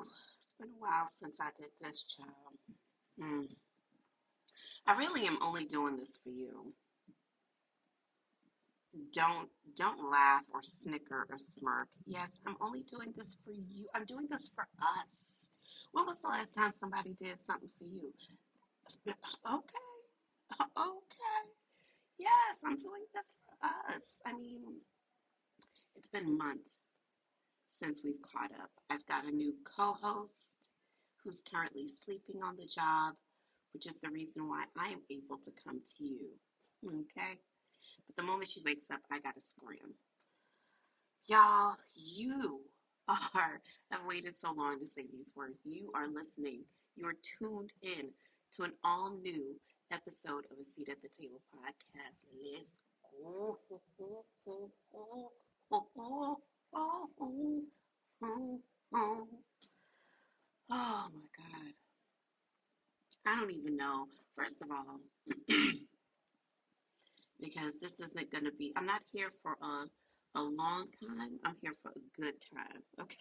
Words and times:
It's 0.00 0.54
been 0.58 0.68
a 0.68 0.80
while 0.80 1.08
since 1.20 1.36
I 1.40 1.50
did 1.58 1.68
this, 1.80 2.04
child. 2.04 2.56
Mm. 3.20 3.48
I 4.86 4.96
really 4.96 5.26
am 5.26 5.38
only 5.42 5.64
doing 5.64 5.96
this 5.96 6.18
for 6.22 6.30
you. 6.30 6.72
Don't 9.14 9.48
don't 9.76 10.10
laugh 10.10 10.42
or 10.52 10.60
snicker 10.62 11.26
or 11.30 11.38
smirk. 11.38 11.88
Yes, 12.06 12.28
I'm 12.46 12.56
only 12.60 12.84
doing 12.90 13.12
this 13.16 13.36
for 13.44 13.52
you. 13.52 13.86
I'm 13.94 14.04
doing 14.04 14.26
this 14.30 14.50
for 14.54 14.66
us. 14.80 15.48
When 15.92 16.06
was 16.06 16.20
the 16.20 16.28
last 16.28 16.54
time 16.54 16.72
somebody 16.78 17.14
did 17.14 17.40
something 17.46 17.70
for 17.78 17.84
you? 17.84 18.12
Okay, 19.06 20.68
okay. 20.76 21.42
Yes, 22.18 22.60
I'm 22.64 22.78
doing 22.78 23.04
this 23.14 23.24
for 23.44 23.66
us. 23.66 24.04
I 24.26 24.32
mean, 24.32 24.60
it's 25.96 26.06
been 26.08 26.36
months 26.36 26.81
since 27.82 28.00
we've 28.04 28.22
caught 28.22 28.52
up. 28.62 28.70
I've 28.90 29.06
got 29.06 29.24
a 29.24 29.30
new 29.30 29.54
co 29.64 29.94
host 30.00 30.54
who's 31.22 31.42
currently 31.50 31.90
sleeping 32.04 32.42
on 32.42 32.56
the 32.56 32.66
job, 32.66 33.14
which 33.74 33.86
is 33.86 33.94
the 34.02 34.10
reason 34.10 34.48
why 34.48 34.64
I 34.78 34.88
am 34.88 35.00
able 35.10 35.38
to 35.44 35.50
come 35.64 35.80
to 35.98 36.04
you. 36.04 36.30
Okay? 36.86 37.38
But 38.06 38.16
the 38.16 38.22
moment 38.22 38.50
she 38.50 38.62
wakes 38.64 38.90
up, 38.92 39.00
I 39.10 39.18
gotta 39.18 39.40
scram. 39.42 39.94
Y'all, 41.26 41.76
you 41.96 42.60
are, 43.08 43.60
have 43.90 44.06
waited 44.06 44.36
so 44.36 44.52
long 44.56 44.78
to 44.78 44.86
say 44.86 45.02
these 45.02 45.30
words. 45.34 45.60
You 45.64 45.90
are 45.94 46.06
listening. 46.06 46.62
You're 46.96 47.18
tuned 47.38 47.72
in 47.82 48.10
to 48.56 48.62
an 48.64 48.72
all 48.84 49.10
new 49.22 49.56
episode 49.90 50.44
of 50.50 50.58
A 50.60 50.64
Seat 50.64 50.88
at 50.88 51.02
the 51.02 51.08
Table 51.18 51.40
podcast. 51.50 52.18
Let's 52.30 52.76
go. 53.22 53.58
Oh 56.74 57.72
my 58.22 58.58
God. 61.36 61.72
I 63.26 63.40
don't 63.40 63.50
even 63.50 63.76
know. 63.76 64.06
First 64.36 64.56
of 64.62 64.70
all, 64.70 65.00
because 67.40 67.74
this 67.80 67.92
isn't 67.98 68.32
going 68.32 68.44
to 68.44 68.52
be, 68.58 68.72
I'm 68.76 68.86
not 68.86 69.02
here 69.12 69.30
for 69.42 69.52
a, 69.52 69.86
a 70.38 70.42
long 70.42 70.86
time. 71.02 71.38
I'm 71.44 71.56
here 71.62 71.74
for 71.82 71.90
a 71.90 72.20
good 72.20 72.34
time. 72.54 72.82
Okay. 73.00 73.16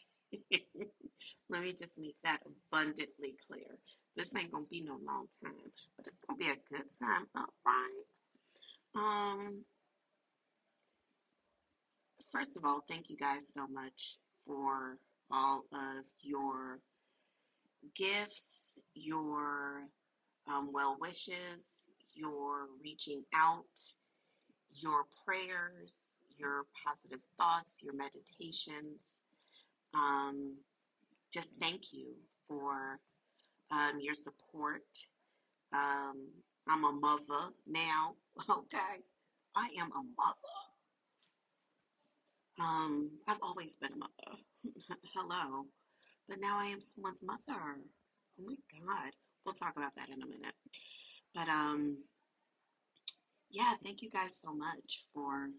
Let 1.50 1.62
me 1.62 1.74
just 1.74 1.92
make 1.98 2.16
that 2.24 2.40
abundantly 2.48 3.36
clear. 3.50 3.68
This 4.16 4.30
ain't 4.34 4.50
going 4.50 4.64
to 4.64 4.70
be 4.70 4.80
no 4.80 4.94
long 5.06 5.28
time, 5.44 5.52
but 5.98 6.08
it's 6.08 6.16
going 6.26 6.40
to 6.40 6.46
be 6.46 6.52
a 6.52 6.56
good 6.72 6.88
time. 7.04 7.28
All 7.36 7.52
right. 7.66 8.06
Um, 8.96 9.66
first 12.32 12.56
of 12.56 12.64
all, 12.64 12.80
thank 12.88 13.10
you 13.10 13.18
guys 13.18 13.42
so 13.54 13.68
much 13.68 14.16
for 14.46 14.98
all 15.32 15.64
of 15.74 16.06
your 16.22 16.80
gifts, 17.96 18.80
your 18.94 19.84
um, 20.48 20.72
well 20.74 20.98
wishes, 21.00 21.62
your 22.14 22.68
reaching 22.84 23.24
out, 23.34 23.66
your 24.74 25.04
prayers, 25.26 26.24
your 26.38 26.64
positive 26.86 27.20
thoughts, 27.38 27.76
your 27.82 27.94
meditations. 27.94 29.00
Um, 29.94 30.56
just 31.34 31.50
thank 31.60 31.94
you 31.94 32.14
for 32.48 33.00
um, 33.72 34.00
your 34.02 34.16
support. 34.16 34.84
Um, 35.74 36.28
I'm 36.68 36.84
a 36.84 36.92
mother 36.92 37.54
now, 37.68 38.16
okay? 38.50 39.04
I 39.56 39.68
am 39.80 39.92
a 39.92 40.04
mother. 40.18 40.61
Um, 42.62 43.10
I've 43.28 43.42
always 43.42 43.76
been 43.76 43.94
a 43.94 43.98
mother. 43.98 44.38
Hello. 45.16 45.66
But 46.30 46.40
now 46.40 46.60
I 46.60 46.66
am 46.66 46.80
someone's 46.94 47.24
mother. 47.24 47.42
Oh 48.40 48.44
my 48.46 48.56
God. 48.72 49.12
We'll 49.46 49.56
talk 49.56 49.74
about 49.76 49.96
that 49.96 50.10
in 50.10 50.22
a 50.22 50.26
minute. 50.26 50.54
But 51.34 51.48
um 51.50 51.98
yeah, 53.50 53.74
thank 53.84 54.02
you 54.02 54.10
guys 54.10 54.40
so 54.42 54.54
much 54.54 55.06
for 55.14 55.50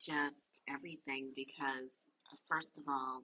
just 0.00 0.60
everything 0.68 1.30
because 1.36 1.94
uh, 2.30 2.36
first 2.48 2.76
of 2.76 2.84
all, 2.88 3.22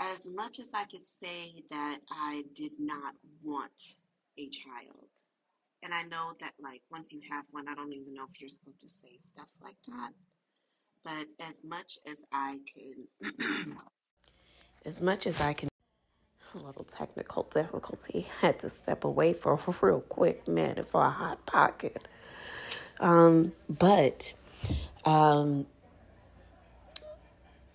as 0.00 0.20
much 0.24 0.60
as 0.60 0.68
I 0.72 0.84
could 0.84 1.06
say 1.20 1.64
that 1.70 1.98
I 2.10 2.42
did 2.54 2.72
not 2.78 3.14
want 3.42 3.72
a 4.38 4.48
child, 4.48 5.08
and 5.82 5.92
I 5.92 6.02
know 6.04 6.32
that 6.40 6.52
like 6.62 6.80
once 6.90 7.08
you 7.10 7.20
have 7.30 7.44
one, 7.50 7.68
I 7.68 7.74
don't 7.74 7.92
even 7.92 8.14
know 8.14 8.24
if 8.32 8.40
you're 8.40 8.48
supposed 8.48 8.80
to 8.80 8.88
say 9.02 9.18
stuff 9.20 9.48
like 9.62 9.76
that. 9.88 10.12
But 11.04 11.26
as 11.40 11.64
much 11.64 11.98
as 12.06 12.16
I 12.32 12.58
can, 12.72 13.76
as 14.84 15.00
much 15.00 15.26
as 15.26 15.40
I 15.40 15.54
can, 15.54 15.70
a 16.54 16.58
little 16.58 16.84
technical 16.84 17.44
difficulty. 17.44 18.26
Had 18.40 18.58
to 18.60 18.70
step 18.70 19.04
away 19.04 19.32
for 19.32 19.54
a 19.54 19.74
real 19.86 20.00
quick 20.00 20.46
minute 20.48 20.88
for 20.88 21.02
a 21.02 21.10
hot 21.10 21.44
pocket. 21.46 22.08
Um, 22.98 23.52
but 23.68 24.32
um, 25.04 25.66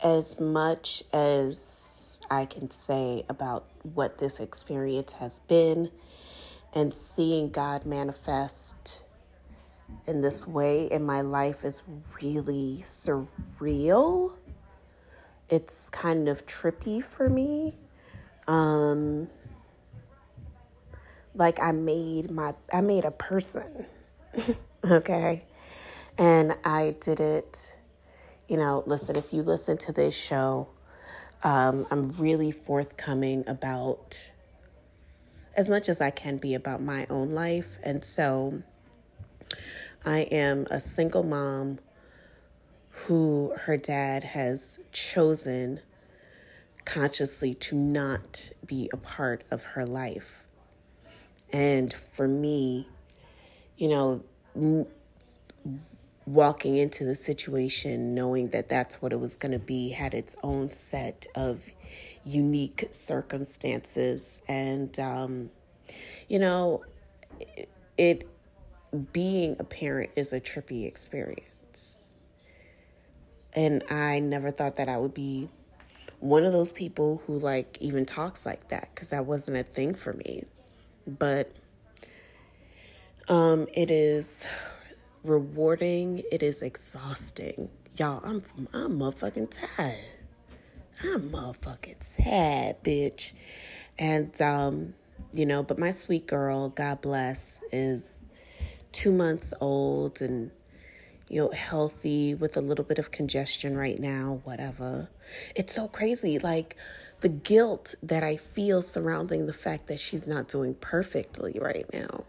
as 0.04 0.40
much 0.40 1.04
as 1.14 2.20
I 2.30 2.46
can 2.46 2.70
say 2.70 3.24
about 3.30 3.66
what 3.82 4.18
this 4.18 4.40
experience 4.40 5.14
has 5.14 5.40
been 5.40 5.90
and 6.74 6.94
seeing 6.94 7.50
God 7.50 7.86
manifest 7.86 9.05
in 10.08 10.22
this 10.22 10.48
way 10.48 10.86
in 10.86 11.04
my 11.04 11.22
life 11.22 11.64
is 11.64 11.84
really 12.22 12.80
surreal. 12.82 14.34
It's 15.50 15.90
kind 15.90 16.28
of 16.28 16.46
trippy 16.46 17.04
for 17.04 17.30
me. 17.30 17.76
Um, 18.48 19.30
like 21.34 21.60
I 21.60 21.72
made 21.72 22.32
my 22.32 22.54
I 22.72 22.82
made 22.82 23.06
a 23.06 23.12
person. 23.12 23.86
okay? 24.86 25.44
And 26.18 26.56
I 26.64 26.96
did 27.00 27.20
it, 27.20 27.76
you 28.48 28.58
know, 28.58 28.84
listen, 28.86 29.16
if 29.16 29.34
you 29.34 29.42
listen 29.42 29.78
to 29.80 29.92
this 29.92 30.16
show, 30.16 30.70
um, 31.44 31.86
I'm 31.92 32.12
really 32.12 32.52
forthcoming 32.52 33.44
about 33.48 34.32
as 35.56 35.70
much 35.70 35.90
as 35.90 36.02
I 36.02 36.10
can 36.10 36.38
be 36.38 36.54
about 36.54 36.82
my 36.82 37.06
own 37.10 37.32
life. 37.32 37.78
And 37.84 38.04
so 38.04 38.62
I 40.06 40.20
am 40.32 40.68
a 40.70 40.80
single 40.80 41.24
mom 41.24 41.80
who 42.92 43.54
her 43.62 43.76
dad 43.76 44.24
has 44.24 44.80
chosen 44.92 45.82
consciously 46.86 47.56
to 47.56 47.76
not 47.76 48.52
be 48.66 48.90
a 48.94 48.98
part 48.98 49.44
of 49.50 49.64
her 49.64 49.86
life. 49.86 50.46
And 51.52 51.92
for 51.92 52.28
me, 52.28 52.88
you 53.78 53.90
know, 53.90 54.88
walking 56.28 56.78
into 56.78 57.04
the 57.04 57.16
situation 57.16 58.14
knowing 58.14 58.50
that 58.50 58.70
that's 58.70 59.02
what 59.02 59.12
it 59.12 59.20
was 59.20 59.36
going 59.36 59.52
to 59.52 59.60
be 59.60 59.90
had 59.90 60.14
its 60.14 60.36
own 60.44 60.72
set 60.72 61.26
of 61.36 61.66
unique 62.24 62.88
circumstances. 62.92 64.44
And, 64.48 64.98
um, 65.00 65.50
you 66.28 66.40
know, 66.40 66.84
it, 67.40 67.70
it 67.98 68.28
being 69.04 69.56
a 69.60 69.64
parent 69.64 70.12
is 70.16 70.34
a 70.34 70.40
trippy 70.40 70.86
experience. 70.86 72.08
And 73.54 73.84
I 73.90 74.20
never 74.20 74.52
thought 74.52 74.78
that 74.78 74.90
I 74.90 74.98
would 74.98 75.14
be 75.14 75.50
one 76.20 76.44
of 76.44 76.52
those 76.52 76.72
people 76.72 77.22
who 77.26 77.40
like 77.40 77.78
even 77.80 78.06
talks 78.06 78.46
like 78.46 78.70
that 78.70 78.90
because 78.94 79.12
that 79.12 79.26
wasn't 79.26 79.58
a 79.58 79.64
thing 79.64 79.94
for 79.94 80.14
me. 80.14 80.44
But 81.08 81.52
um 83.28 83.68
it 83.74 83.92
is 83.92 84.48
rewarding, 85.24 86.24
it 86.32 86.44
is 86.44 86.62
exhausting. 86.62 87.70
Y'all, 87.98 88.22
I'm 88.24 88.44
I'm 88.74 89.00
motherfucking 89.00 89.58
tired. 89.76 90.00
I'm 91.04 91.30
motherfucking 91.30 92.24
tired, 92.24 92.84
bitch. 92.84 93.34
And 93.98 94.40
um, 94.42 94.94
you 95.34 95.46
know, 95.46 95.64
but 95.64 95.80
my 95.80 95.92
sweet 95.92 96.28
girl, 96.28 96.70
God 96.70 97.02
bless, 97.02 97.62
is 97.72 98.22
two 98.96 99.12
months 99.12 99.54
old 99.60 100.22
and 100.22 100.52
you 101.28 101.42
know, 101.42 101.50
healthy 101.50 102.34
with 102.34 102.56
a 102.56 102.62
little 102.62 102.86
bit 102.86 102.98
of 102.98 103.12
congestion 103.12 103.76
right 103.76 104.00
now, 104.00 104.42
whatever. 104.44 105.10
It's 105.56 105.74
so 105.74 105.88
crazy. 105.88 106.40
Like 106.40 106.78
the 107.22 107.30
guilt 107.30 107.96
that 108.04 108.24
I 108.24 108.38
feel 108.38 108.82
surrounding 108.82 109.46
the 109.46 109.54
fact 109.54 109.88
that 109.88 110.00
she's 110.00 110.28
not 110.28 110.48
doing 110.48 110.76
perfectly 110.76 111.58
right 111.60 111.92
now. 111.92 112.24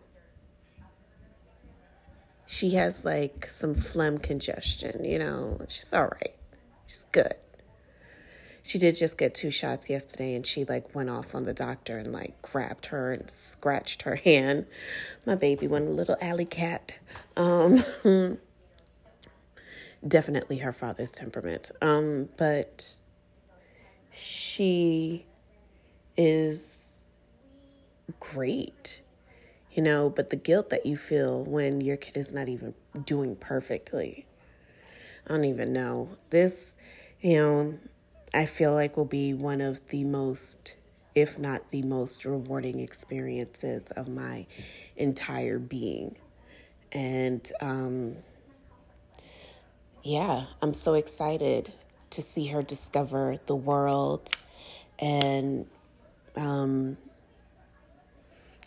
She 2.47 2.71
has 2.71 3.05
like 3.05 3.47
some 3.49 3.75
phlegm 3.75 4.19
congestion, 4.19 5.05
you 5.05 5.19
know, 5.19 5.61
she's 5.69 5.93
all 5.93 6.09
right. 6.09 6.35
She's 6.87 7.07
good. 7.13 7.35
She 8.67 8.79
did 8.79 8.97
just 8.97 9.17
get 9.17 9.35
two 9.35 9.51
shots 9.51 9.89
yesterday 9.89 10.35
and 10.35 10.45
she 10.45 10.65
like 10.65 10.95
went 10.95 11.09
off 11.09 11.35
on 11.35 11.45
the 11.45 11.55
doctor 11.55 11.99
and 11.99 12.13
like 12.13 12.43
grabbed 12.43 12.87
her 12.87 13.13
and 13.13 13.31
scratched 13.31 14.03
her 14.03 14.17
hand. 14.17 14.67
My 15.25 15.37
baby 15.37 15.69
went 15.69 15.87
a 15.87 15.93
little 15.93 16.17
alley 16.21 16.47
cat. 16.47 16.97
Um 17.37 17.85
definitely 20.07 20.59
her 20.59 20.73
father's 20.73 21.11
temperament. 21.11 21.71
Um, 21.83 22.29
but 22.37 22.99
she 24.13 25.27
is 26.17 26.99
great, 28.21 29.03
you 29.73 29.83
know, 29.83 30.11
but 30.11 30.31
the 30.31 30.37
guilt 30.37 30.71
that 30.71 30.87
you 30.87 30.97
feel 30.97 31.45
when 31.45 31.81
your 31.81 31.97
kid 31.97 32.17
is 32.17 32.33
not 32.33 32.49
even 32.49 32.75
doing 33.05 33.37
perfectly. 33.37 34.27
I 35.27 35.31
don't 35.31 35.45
even 35.45 35.73
know. 35.73 36.11
This, 36.31 36.77
you 37.21 37.37
know, 37.37 37.79
I 38.37 38.45
feel 38.45 38.75
like 38.75 38.99
will 38.99 39.07
be 39.07 39.33
one 39.33 39.63
of 39.63 39.87
the 39.89 40.05
most, 40.05 40.77
if 41.15 41.39
not 41.39 41.71
the 41.71 41.81
most 41.81 42.27
rewarding 42.27 42.81
experiences 42.81 43.85
of 43.93 44.09
my 44.09 44.47
entire 44.99 45.59
being. 45.59 46.17
And 46.93 47.51
um, 47.63 48.17
yeah, 50.03 50.45
I'm 50.61 50.75
so 50.75 50.93
excited 50.93 51.73
to 52.11 52.21
see 52.21 52.47
her 52.49 52.63
discover 52.63 53.39
the 53.47 53.57
world 53.57 54.31
and, 54.99 55.67
um, 56.37 56.99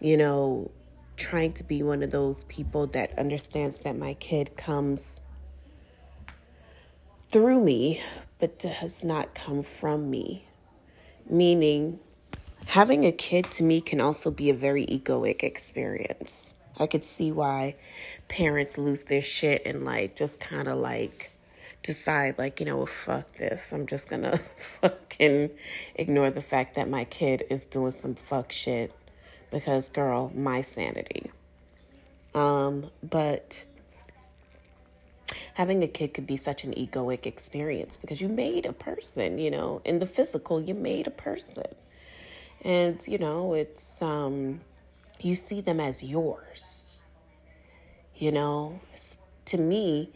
you 0.01 0.18
know, 0.18 0.71
trying 1.16 1.54
to 1.54 1.63
be 1.63 1.83
one 1.83 2.01
of 2.01 2.10
those 2.10 2.44
people 2.45 2.88
that 2.88 3.19
understands 3.19 3.81
that 3.81 3.95
my 3.95 4.16
kid 4.16 4.57
comes 4.57 5.21
through 7.30 7.63
me, 7.63 8.01
but 8.39 8.57
does 8.57 9.03
not 9.03 9.36
come 9.36 9.63
from 9.63 10.09
me. 10.09 10.45
Meaning, 11.30 12.00
having 12.68 13.06
a 13.06 13.12
kid 13.12 13.51
to 13.51 13.63
me 13.63 13.81
can 13.81 14.01
also 14.01 14.31
be 14.31 14.50
a 14.50 14.53
very 14.53 14.86
egoic 14.86 15.44
experience. 15.44 16.53
I 16.77 16.88
could 16.88 17.03
see 17.03 17.31
why 17.31 17.75
parents 18.30 18.77
lose 18.77 19.03
their 19.03 19.21
shit 19.21 19.63
and 19.65 19.83
like 19.83 20.15
just 20.15 20.39
kind 20.39 20.68
of 20.68 20.77
like 20.77 21.31
decide 21.81 22.38
like 22.38 22.59
you 22.59 22.65
know 22.65 22.77
well, 22.77 22.86
fuck 22.86 23.31
this 23.38 23.71
i'm 23.71 23.86
just 23.88 24.09
gonna 24.09 24.38
fucking 24.57 25.50
ignore 25.95 26.30
the 26.30 26.42
fact 26.42 26.75
that 26.75 26.89
my 26.89 27.06
kid 27.06 27.44
is 27.50 27.65
doing 27.65 27.92
some 27.92 28.15
fuck 28.15 28.51
shit 28.51 28.94
because 29.50 29.89
girl 29.89 30.31
my 30.35 30.62
sanity 30.62 31.31
um 32.35 32.89
but 33.01 33.63
having 35.54 35.84
a 35.84 35.88
kid 35.88 36.14
could 36.14 36.28
be 36.28 36.38
such 36.38 36.64
an 36.64 36.74
egoic 36.74 37.26
experience 37.26 37.98
because 37.98 38.22
you 38.22 38.28
made 38.28 38.66
a 38.66 38.74
person 38.74 39.38
you 39.38 39.52
know 39.52 39.81
in 39.86 40.00
the 40.00 40.06
physical 40.06 40.62
you 40.62 40.74
made 40.74 41.08
a 41.08 41.12
person 41.12 41.66
and 42.64 43.08
you 43.08 43.18
know 43.18 43.54
it's 43.54 44.02
um 44.02 44.60
you 45.20 45.36
see 45.36 45.62
them 45.62 45.80
as 45.80 46.04
yours 46.04 47.06
you 48.16 48.31
know 48.31 48.80
to 49.46 49.58
me 49.58 50.12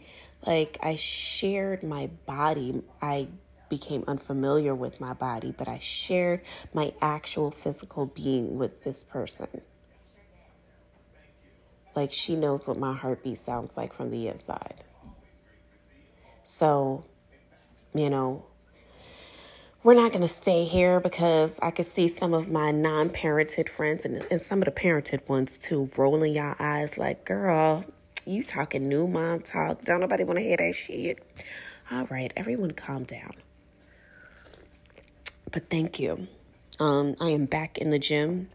like 0.46 0.76
I 0.82 0.96
shared 0.96 1.82
my 1.82 2.10
body. 2.26 2.82
I 3.00 3.28
became 3.68 4.04
unfamiliar 4.06 4.74
with 4.74 5.00
my 5.00 5.14
body, 5.14 5.54
but 5.56 5.68
I 5.68 5.78
shared 5.78 6.42
my 6.72 6.92
actual 7.00 7.50
physical 7.50 8.06
being 8.06 8.58
with 8.58 8.84
this 8.84 9.02
person. 9.04 9.48
Like 11.94 12.12
she 12.12 12.36
knows 12.36 12.66
what 12.66 12.76
my 12.76 12.92
heartbeat 12.92 13.38
sounds 13.38 13.76
like 13.76 13.92
from 13.92 14.10
the 14.10 14.28
inside. 14.28 14.84
So, 16.44 17.04
you 17.94 18.10
know, 18.10 18.44
we're 19.82 19.94
not 19.94 20.12
going 20.12 20.20
to 20.20 20.28
stay 20.28 20.64
here 20.64 21.00
because 21.00 21.58
I 21.60 21.70
could 21.70 21.86
see 21.86 22.06
some 22.06 22.34
of 22.34 22.50
my 22.50 22.70
non 22.70 23.08
parented 23.08 23.70
friends 23.70 24.04
and, 24.04 24.24
and 24.30 24.40
some 24.42 24.60
of 24.60 24.66
the 24.66 24.70
parented 24.70 25.26
ones 25.26 25.56
too 25.56 25.90
rolling 25.96 26.34
your 26.34 26.54
eyes 26.58 26.98
like, 26.98 27.24
girl, 27.24 27.82
you 28.26 28.42
talking 28.42 28.86
new 28.88 29.06
mom 29.08 29.40
talk. 29.40 29.84
Don't 29.84 30.00
nobody 30.00 30.24
want 30.24 30.38
to 30.38 30.42
hear 30.42 30.58
that 30.58 30.74
shit. 30.74 31.18
All 31.90 32.06
right, 32.06 32.30
everyone 32.36 32.72
calm 32.72 33.04
down. 33.04 33.32
But 35.50 35.70
thank 35.70 35.98
you. 35.98 36.28
Um, 36.78 37.16
I 37.20 37.30
am 37.30 37.46
back 37.46 37.78
in 37.78 37.88
the 37.88 37.98
gym. 37.98 38.50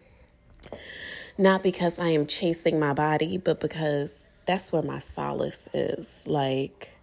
Not 1.39 1.63
because 1.63 2.00
I 2.00 2.09
am 2.09 2.27
chasing 2.27 2.80
my 2.80 2.94
body, 2.94 3.39
but 3.39 3.59
because 3.59 4.27
that's 4.45 4.71
where 4.71 4.83
my 4.83 5.00
solace 5.00 5.68
is. 5.74 6.27
Like, 6.27 6.99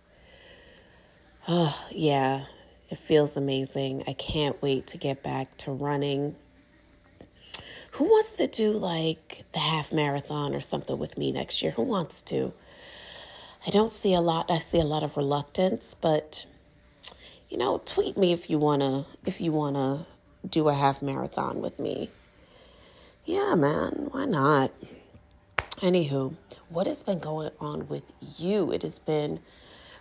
oh, 1.49 1.87
yeah, 1.91 2.45
it 2.89 2.99
feels 2.99 3.37
amazing. 3.37 4.05
I 4.07 4.13
can't 4.13 4.61
wait 4.63 4.87
to 4.89 4.99
get 4.99 5.23
back 5.23 5.57
to 5.59 5.73
running. 5.73 6.37
Who 7.93 8.05
wants 8.05 8.33
to 8.33 8.47
do 8.47 8.73
like 8.73 9.45
the 9.53 9.59
half 9.59 9.93
marathon 9.93 10.55
or 10.55 10.61
something 10.61 10.99
with 10.99 11.17
me 11.17 11.33
next 11.33 11.63
year? 11.63 11.73
Who 11.73 11.83
wants 11.83 12.21
to? 12.23 12.53
I 13.67 13.71
don't 13.71 13.91
see 13.91 14.15
a 14.15 14.21
lot. 14.21 14.51
I 14.51 14.59
see 14.59 14.79
a 14.79 14.85
lot 14.85 15.03
of 15.03 15.17
reluctance, 15.17 15.95
but 15.95 16.47
you 17.49 17.57
know, 17.57 17.81
tweet 17.85 18.17
me 18.17 18.33
if 18.33 18.51
you 18.51 18.59
wanna 18.59 19.07
if 19.25 19.41
you 19.41 19.51
wanna 19.51 20.07
do 20.49 20.69
a 20.69 20.75
half 20.75 21.03
marathon 21.03 21.61
with 21.61 21.79
me. 21.81 22.11
Yeah, 23.25 23.55
man, 23.55 24.09
why 24.13 24.27
not? 24.27 24.71
Anywho, 25.81 26.37
what 26.69 26.87
has 26.87 27.03
been 27.03 27.19
going 27.19 27.51
on 27.59 27.89
with 27.89 28.05
you? 28.37 28.71
It 28.73 28.83
has 28.83 28.99
been 28.99 29.41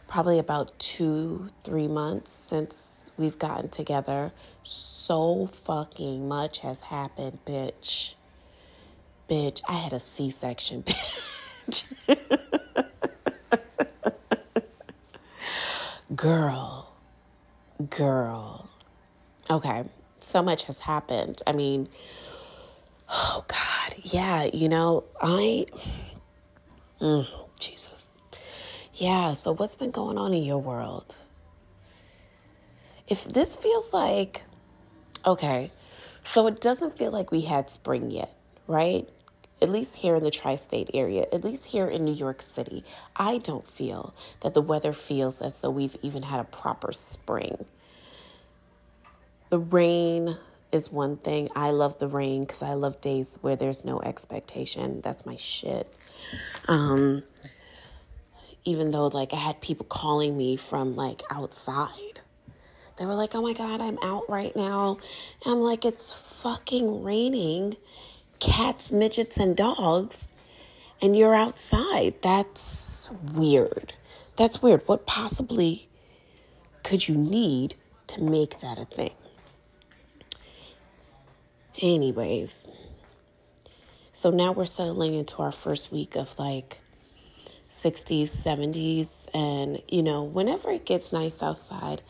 probably 0.07 0.39
about 0.39 0.77
two, 0.79 1.49
three 1.63 1.87
months 1.87 2.31
since 2.31 3.09
we've 3.17 3.39
gotten 3.39 3.69
together. 3.69 4.31
So 4.63 5.47
fucking 5.47 6.27
much 6.27 6.59
has 6.59 6.81
happened, 6.81 7.39
bitch. 7.45 8.15
Bitch, 9.29 9.61
I 9.67 9.73
had 9.73 9.93
a 9.93 9.99
C 9.99 10.29
section, 10.29 10.83
bitch. 11.67 11.85
girl, 16.15 16.93
girl. 17.89 18.69
Okay, 19.49 19.83
so 20.19 20.43
much 20.43 20.63
has 20.65 20.79
happened. 20.79 21.41
I 21.47 21.53
mean, 21.53 21.89
oh 23.09 23.45
God, 23.47 23.95
yeah, 24.03 24.49
you 24.53 24.69
know, 24.69 25.03
I, 25.21 25.65
mm, 27.01 27.27
Jesus. 27.59 28.14
Yeah, 28.95 29.33
so 29.33 29.53
what's 29.53 29.75
been 29.75 29.91
going 29.91 30.17
on 30.17 30.33
in 30.33 30.43
your 30.43 30.59
world? 30.59 31.15
if 33.07 33.25
this 33.25 33.55
feels 33.55 33.93
like, 33.93 34.43
okay, 35.25 35.71
so 36.23 36.47
it 36.47 36.59
doesn't 36.59 36.97
feel 36.97 37.11
like 37.11 37.31
we 37.31 37.41
had 37.41 37.69
spring 37.69 38.09
yet, 38.11 38.35
right? 38.67 39.07
At 39.61 39.69
least 39.69 39.97
here 39.97 40.15
in 40.15 40.23
the 40.23 40.31
tri 40.31 40.55
state 40.55 40.89
area, 40.93 41.27
at 41.31 41.43
least 41.43 41.65
here 41.65 41.87
in 41.87 42.03
New 42.03 42.13
York 42.13 42.41
City, 42.41 42.83
I 43.15 43.37
don't 43.37 43.67
feel 43.67 44.13
that 44.41 44.53
the 44.53 44.61
weather 44.61 44.93
feels 44.93 45.41
as 45.41 45.59
though 45.59 45.69
we've 45.69 45.97
even 46.01 46.23
had 46.23 46.39
a 46.39 46.43
proper 46.43 46.91
spring. 46.93 47.65
The 49.49 49.59
rain 49.59 50.37
is 50.71 50.91
one 50.91 51.17
thing. 51.17 51.49
I 51.55 51.71
love 51.71 51.99
the 51.99 52.07
rain 52.07 52.41
because 52.41 52.63
I 52.63 52.73
love 52.73 52.99
days 53.01 53.37
where 53.41 53.55
there's 53.55 53.85
no 53.85 54.01
expectation. 54.01 55.01
That's 55.01 55.25
my 55.25 55.35
shit. 55.37 55.93
Um, 56.67 57.23
even 58.65 58.91
though, 58.91 59.07
like, 59.07 59.33
I 59.33 59.37
had 59.37 59.61
people 59.61 59.85
calling 59.85 60.37
me 60.37 60.57
from 60.57 60.95
like 60.95 61.21
outside 61.31 62.15
they 62.97 63.05
were 63.05 63.15
like, 63.15 63.35
oh 63.35 63.41
my 63.41 63.53
God, 63.53 63.81
I'm 63.81 63.97
out 64.01 64.29
right 64.29 64.55
now. 64.55 64.97
And 65.43 65.53
I'm 65.53 65.61
like, 65.61 65.83
it's 65.83 66.13
fucking 66.13 67.03
raining 67.03 67.75
cats, 68.39 68.91
midgets, 68.91 69.37
and 69.37 69.55
dogs, 69.55 70.27
and 71.01 71.15
you're 71.15 71.35
outside. 71.35 72.15
That's 72.21 73.09
weird. 73.33 73.93
That's 74.37 74.61
weird. 74.61 74.81
What 74.85 75.05
possibly 75.05 75.89
could 76.83 77.07
you 77.07 77.15
need 77.15 77.75
to 78.07 78.21
make 78.21 78.61
that 78.61 78.77
a 78.77 78.85
thing? 78.85 79.13
Anyways, 81.81 82.69
so 84.13 84.29
now 84.29 84.53
we're 84.53 84.65
settling 84.65 85.15
into 85.15 85.41
our 85.41 85.51
first 85.51 85.91
week 85.91 86.15
of 86.15 86.37
like 86.39 86.79
60s, 87.69 88.29
70s, 88.29 89.09
and 89.33 89.81
you 89.89 90.03
know, 90.03 90.23
whenever 90.23 90.71
it 90.71 90.85
gets 90.85 91.11
nice 91.11 91.41
outside, 91.41 92.01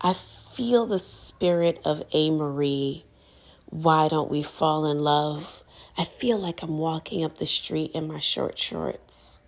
I 0.00 0.12
feel 0.12 0.86
the 0.86 0.98
spirit 0.98 1.80
of 1.84 2.08
Amerie. 2.10 3.04
Why 3.66 4.08
don't 4.08 4.30
we 4.30 4.42
fall 4.42 4.90
in 4.90 5.00
love? 5.00 5.62
I 5.98 6.04
feel 6.04 6.38
like 6.38 6.62
I'm 6.62 6.78
walking 6.78 7.24
up 7.24 7.38
the 7.38 7.46
street 7.46 7.92
in 7.94 8.06
my 8.06 8.18
short 8.18 8.58
shorts. 8.58 9.40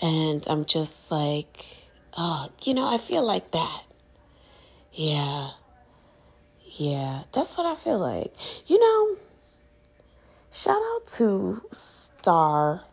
And 0.00 0.44
I'm 0.48 0.64
just 0.64 1.10
like, 1.10 1.64
oh, 2.16 2.48
you 2.62 2.74
know, 2.74 2.92
I 2.92 2.98
feel 2.98 3.24
like 3.24 3.50
that. 3.52 3.82
Yeah. 4.92 5.50
Yeah, 6.76 7.22
that's 7.32 7.56
what 7.56 7.66
I 7.66 7.74
feel 7.74 7.98
like. 7.98 8.34
You 8.66 8.78
know, 8.80 9.16
shout 10.52 10.80
out 10.94 11.06
to 11.18 11.62
Star 11.72 12.84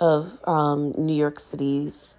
of 0.00 0.38
um, 0.44 0.92
New 0.96 1.14
York 1.14 1.38
City's 1.38 2.18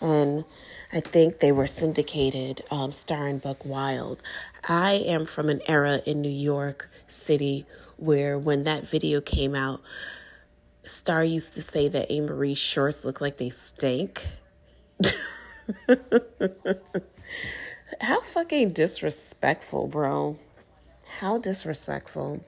and 0.00 0.44
I 0.92 1.00
think 1.00 1.40
they 1.40 1.52
were 1.52 1.66
syndicated, 1.66 2.62
um, 2.70 2.92
starring 2.92 3.40
Buc 3.40 3.66
Wild. 3.66 4.22
I 4.68 4.92
am 4.94 5.26
from 5.26 5.48
an 5.48 5.60
era 5.66 6.00
in 6.06 6.20
New 6.22 6.28
York 6.28 6.88
City 7.06 7.66
where 7.96 8.38
when 8.38 8.64
that 8.64 8.88
video 8.88 9.20
came 9.20 9.54
out, 9.54 9.80
Star 10.84 11.22
used 11.24 11.54
to 11.54 11.62
say 11.62 11.88
that 11.88 12.10
Amerie's 12.10 12.58
shorts 12.58 13.04
look 13.04 13.20
like 13.20 13.36
they 13.36 13.50
stink. 13.50 14.26
how 18.00 18.22
fucking 18.22 18.70
disrespectful, 18.70 19.88
bro. 19.88 20.38
How 21.18 21.38
disrespectful. 21.38 22.40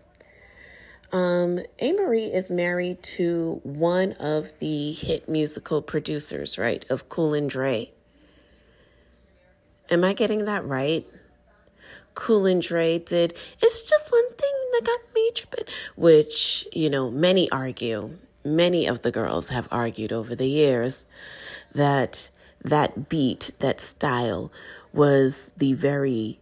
Um, 1.12 1.61
Amerie 1.83 2.33
is 2.33 2.50
married 2.50 3.02
to 3.02 3.61
one 3.64 4.12
of 4.12 4.57
the 4.61 4.93
hit 4.93 5.29
musical 5.29 5.83
producers, 5.83 6.57
right? 6.57 6.85
Of 6.88 7.09
Cool 7.09 7.35
and 7.35 7.50
Dre. 7.50 7.90
Am 9.90 10.05
I 10.05 10.12
getting 10.12 10.45
that 10.45 10.64
right? 10.64 11.05
Cool 12.14 12.47
and 12.47 12.62
Dre 12.62 12.99
did 12.99 13.35
It's 13.61 13.88
Just 13.88 14.12
One 14.12 14.35
Thing 14.35 14.52
That 14.73 14.85
Got 14.85 15.14
Me 15.14 15.31
Tripping, 15.35 15.64
which, 15.97 16.69
you 16.73 16.88
know, 16.88 17.11
many 17.11 17.50
argue, 17.50 18.17
many 18.45 18.87
of 18.87 19.02
the 19.02 19.11
girls 19.11 19.49
have 19.49 19.67
argued 19.73 20.12
over 20.12 20.37
the 20.37 20.49
years 20.49 21.07
that 21.75 22.29
that 22.62 23.09
beat, 23.09 23.52
that 23.59 23.81
style 23.81 24.52
was 24.93 25.50
the 25.57 25.73
very, 25.73 26.38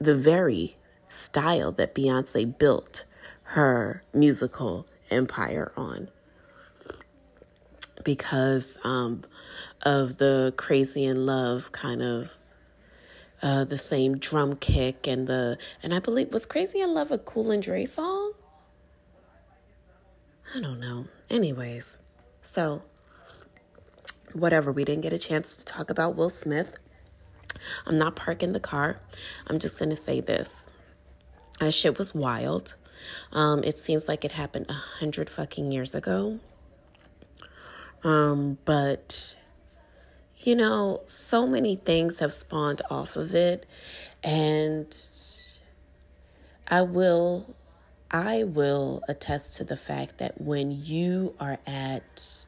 the 0.00 0.16
very 0.16 0.77
style 1.08 1.72
that 1.72 1.94
Beyonce 1.94 2.58
built 2.58 3.04
her 3.42 4.02
musical 4.12 4.86
empire 5.10 5.72
on 5.76 6.08
because 8.04 8.78
um, 8.84 9.24
of 9.82 10.18
the 10.18 10.52
crazy 10.56 11.04
in 11.04 11.26
love 11.26 11.72
kind 11.72 12.02
of 12.02 12.32
uh, 13.42 13.64
the 13.64 13.78
same 13.78 14.18
drum 14.18 14.56
kick 14.56 15.06
and 15.06 15.26
the 15.26 15.58
and 15.82 15.94
I 15.94 15.98
believe 16.00 16.32
was 16.32 16.46
crazy 16.46 16.80
in 16.80 16.92
love 16.92 17.10
a 17.10 17.18
Cool 17.18 17.50
and 17.50 17.62
Dre 17.62 17.84
song. 17.84 18.32
I 20.54 20.60
don't 20.60 20.80
know. 20.80 21.06
Anyways, 21.30 21.96
so 22.42 22.82
whatever. 24.32 24.72
We 24.72 24.84
didn't 24.84 25.02
get 25.02 25.12
a 25.12 25.18
chance 25.18 25.56
to 25.56 25.64
talk 25.64 25.90
about 25.90 26.16
Will 26.16 26.30
Smith. 26.30 26.78
I'm 27.86 27.98
not 27.98 28.16
parking 28.16 28.52
the 28.52 28.60
car. 28.60 29.00
I'm 29.46 29.58
just 29.58 29.78
gonna 29.78 29.96
say 29.96 30.20
this. 30.20 30.66
That 31.60 31.74
shit 31.74 31.98
was 31.98 32.14
wild. 32.14 32.74
Um, 33.32 33.64
it 33.64 33.78
seems 33.78 34.08
like 34.08 34.24
it 34.24 34.32
happened 34.32 34.66
a 34.68 34.74
hundred 34.74 35.28
fucking 35.28 35.72
years 35.72 35.94
ago. 35.94 36.38
Um, 38.04 38.58
but 38.64 39.34
you 40.38 40.54
know, 40.54 41.02
so 41.06 41.46
many 41.46 41.74
things 41.74 42.20
have 42.20 42.32
spawned 42.32 42.80
off 42.90 43.16
of 43.16 43.34
it, 43.34 43.66
and 44.22 44.96
I 46.68 46.82
will, 46.82 47.56
I 48.10 48.44
will 48.44 49.02
attest 49.08 49.54
to 49.54 49.64
the 49.64 49.76
fact 49.76 50.18
that 50.18 50.40
when 50.40 50.70
you 50.70 51.34
are 51.40 51.58
at 51.66 52.44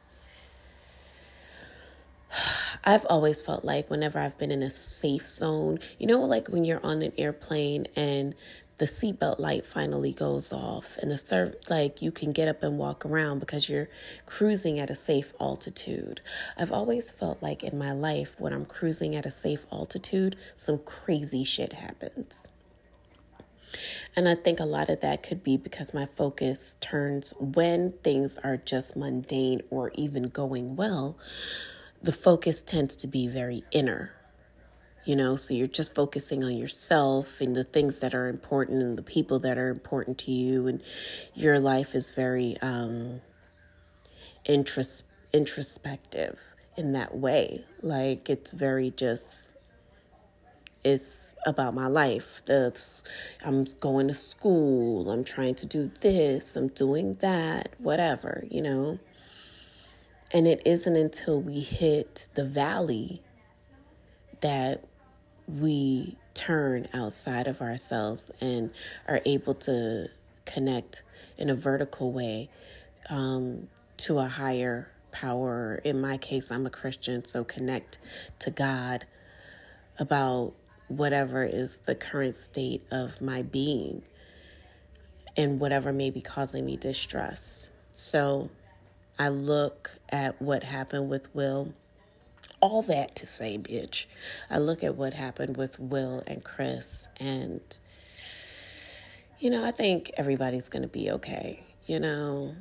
I've 2.83 3.05
always 3.09 3.41
felt 3.41 3.63
like 3.63 3.89
whenever 3.89 4.19
I've 4.19 4.37
been 4.37 4.51
in 4.51 4.63
a 4.63 4.69
safe 4.69 5.27
zone, 5.27 5.79
you 5.99 6.07
know, 6.07 6.21
like 6.21 6.47
when 6.47 6.65
you're 6.65 6.83
on 6.85 7.01
an 7.01 7.13
airplane 7.17 7.87
and 7.95 8.35
the 8.81 8.87
seatbelt 8.87 9.37
light 9.37 9.63
finally 9.63 10.11
goes 10.11 10.51
off 10.51 10.97
and 10.97 11.11
the 11.11 11.17
serve 11.19 11.53
like 11.69 12.01
you 12.01 12.11
can 12.11 12.31
get 12.31 12.47
up 12.47 12.63
and 12.63 12.79
walk 12.79 13.05
around 13.05 13.37
because 13.37 13.69
you're 13.69 13.87
cruising 14.25 14.79
at 14.79 14.89
a 14.89 14.95
safe 14.95 15.33
altitude. 15.39 16.19
I've 16.57 16.71
always 16.71 17.11
felt 17.11 17.43
like 17.43 17.63
in 17.63 17.77
my 17.77 17.91
life 17.91 18.35
when 18.39 18.51
I'm 18.51 18.65
cruising 18.65 19.15
at 19.15 19.27
a 19.27 19.29
safe 19.29 19.67
altitude, 19.71 20.35
some 20.55 20.79
crazy 20.79 21.43
shit 21.43 21.73
happens. 21.73 22.47
And 24.15 24.27
I 24.27 24.33
think 24.33 24.59
a 24.59 24.65
lot 24.65 24.89
of 24.89 25.01
that 25.01 25.21
could 25.21 25.43
be 25.43 25.57
because 25.57 25.93
my 25.93 26.07
focus 26.15 26.75
turns 26.79 27.35
when 27.39 27.91
things 28.03 28.39
are 28.39 28.57
just 28.57 28.97
mundane 28.97 29.61
or 29.69 29.91
even 29.93 30.23
going 30.23 30.75
well 30.75 31.19
the 32.01 32.11
focus 32.11 32.63
tends 32.63 32.95
to 32.95 33.05
be 33.05 33.27
very 33.27 33.63
inner. 33.69 34.15
You 35.03 35.15
know, 35.15 35.35
so 35.35 35.55
you're 35.55 35.65
just 35.65 35.95
focusing 35.95 36.43
on 36.43 36.55
yourself 36.55 37.41
and 37.41 37.55
the 37.55 37.63
things 37.63 38.01
that 38.01 38.13
are 38.13 38.27
important 38.27 38.83
and 38.83 38.95
the 38.97 39.03
people 39.03 39.39
that 39.39 39.57
are 39.57 39.69
important 39.69 40.19
to 40.19 40.31
you, 40.31 40.67
and 40.67 40.81
your 41.33 41.59
life 41.59 41.95
is 41.95 42.11
very 42.11 42.55
um, 42.61 43.21
intros- 44.47 45.01
introspective 45.33 46.37
in 46.77 46.93
that 46.93 47.17
way. 47.17 47.65
Like 47.81 48.29
it's 48.29 48.53
very 48.53 48.91
just, 48.91 49.55
it's 50.83 51.33
about 51.47 51.73
my 51.73 51.87
life. 51.87 52.43
That's 52.45 53.03
I'm 53.43 53.65
going 53.79 54.07
to 54.07 54.13
school. 54.13 55.09
I'm 55.09 55.23
trying 55.23 55.55
to 55.55 55.65
do 55.65 55.89
this. 56.01 56.55
I'm 56.55 56.67
doing 56.67 57.15
that. 57.21 57.69
Whatever, 57.79 58.45
you 58.51 58.61
know. 58.61 58.99
And 60.31 60.47
it 60.47 60.61
isn't 60.63 60.95
until 60.95 61.41
we 61.41 61.61
hit 61.61 62.29
the 62.35 62.45
valley 62.45 63.23
that 64.41 64.85
we 65.59 66.17
turn 66.33 66.87
outside 66.93 67.47
of 67.47 67.61
ourselves 67.61 68.31
and 68.39 68.71
are 69.07 69.21
able 69.25 69.53
to 69.53 70.07
connect 70.45 71.03
in 71.37 71.49
a 71.49 71.55
vertical 71.55 72.11
way 72.11 72.49
um, 73.09 73.67
to 73.97 74.19
a 74.19 74.27
higher 74.27 74.89
power. 75.11 75.81
In 75.83 75.99
my 75.99 76.17
case, 76.17 76.51
I'm 76.51 76.65
a 76.65 76.69
Christian, 76.69 77.25
so 77.25 77.43
connect 77.43 77.97
to 78.39 78.51
God 78.51 79.05
about 79.99 80.53
whatever 80.87 81.43
is 81.43 81.79
the 81.79 81.95
current 81.95 82.35
state 82.35 82.83
of 82.91 83.21
my 83.21 83.41
being 83.41 84.03
and 85.37 85.59
whatever 85.59 85.93
may 85.93 86.09
be 86.09 86.21
causing 86.21 86.65
me 86.65 86.75
distress. 86.75 87.69
So, 87.93 88.49
I 89.19 89.29
look 89.29 89.91
at 90.09 90.41
what 90.41 90.63
happened 90.63 91.09
with 91.09 91.33
Will. 91.35 91.73
All 92.61 92.81
that 92.83 93.15
to 93.15 93.27
say, 93.27 93.57
bitch. 93.57 94.05
I 94.49 94.59
look 94.59 94.83
at 94.83 94.95
what 94.95 95.13
happened 95.13 95.57
with 95.57 95.79
Will 95.79 96.23
and 96.27 96.43
Chris, 96.43 97.07
and, 97.19 97.61
you 99.39 99.49
know, 99.49 99.65
I 99.65 99.71
think 99.71 100.11
everybody's 100.15 100.69
going 100.69 100.83
to 100.83 100.87
be 100.87 101.09
okay. 101.11 101.63
You 101.87 101.99
know, 101.99 102.55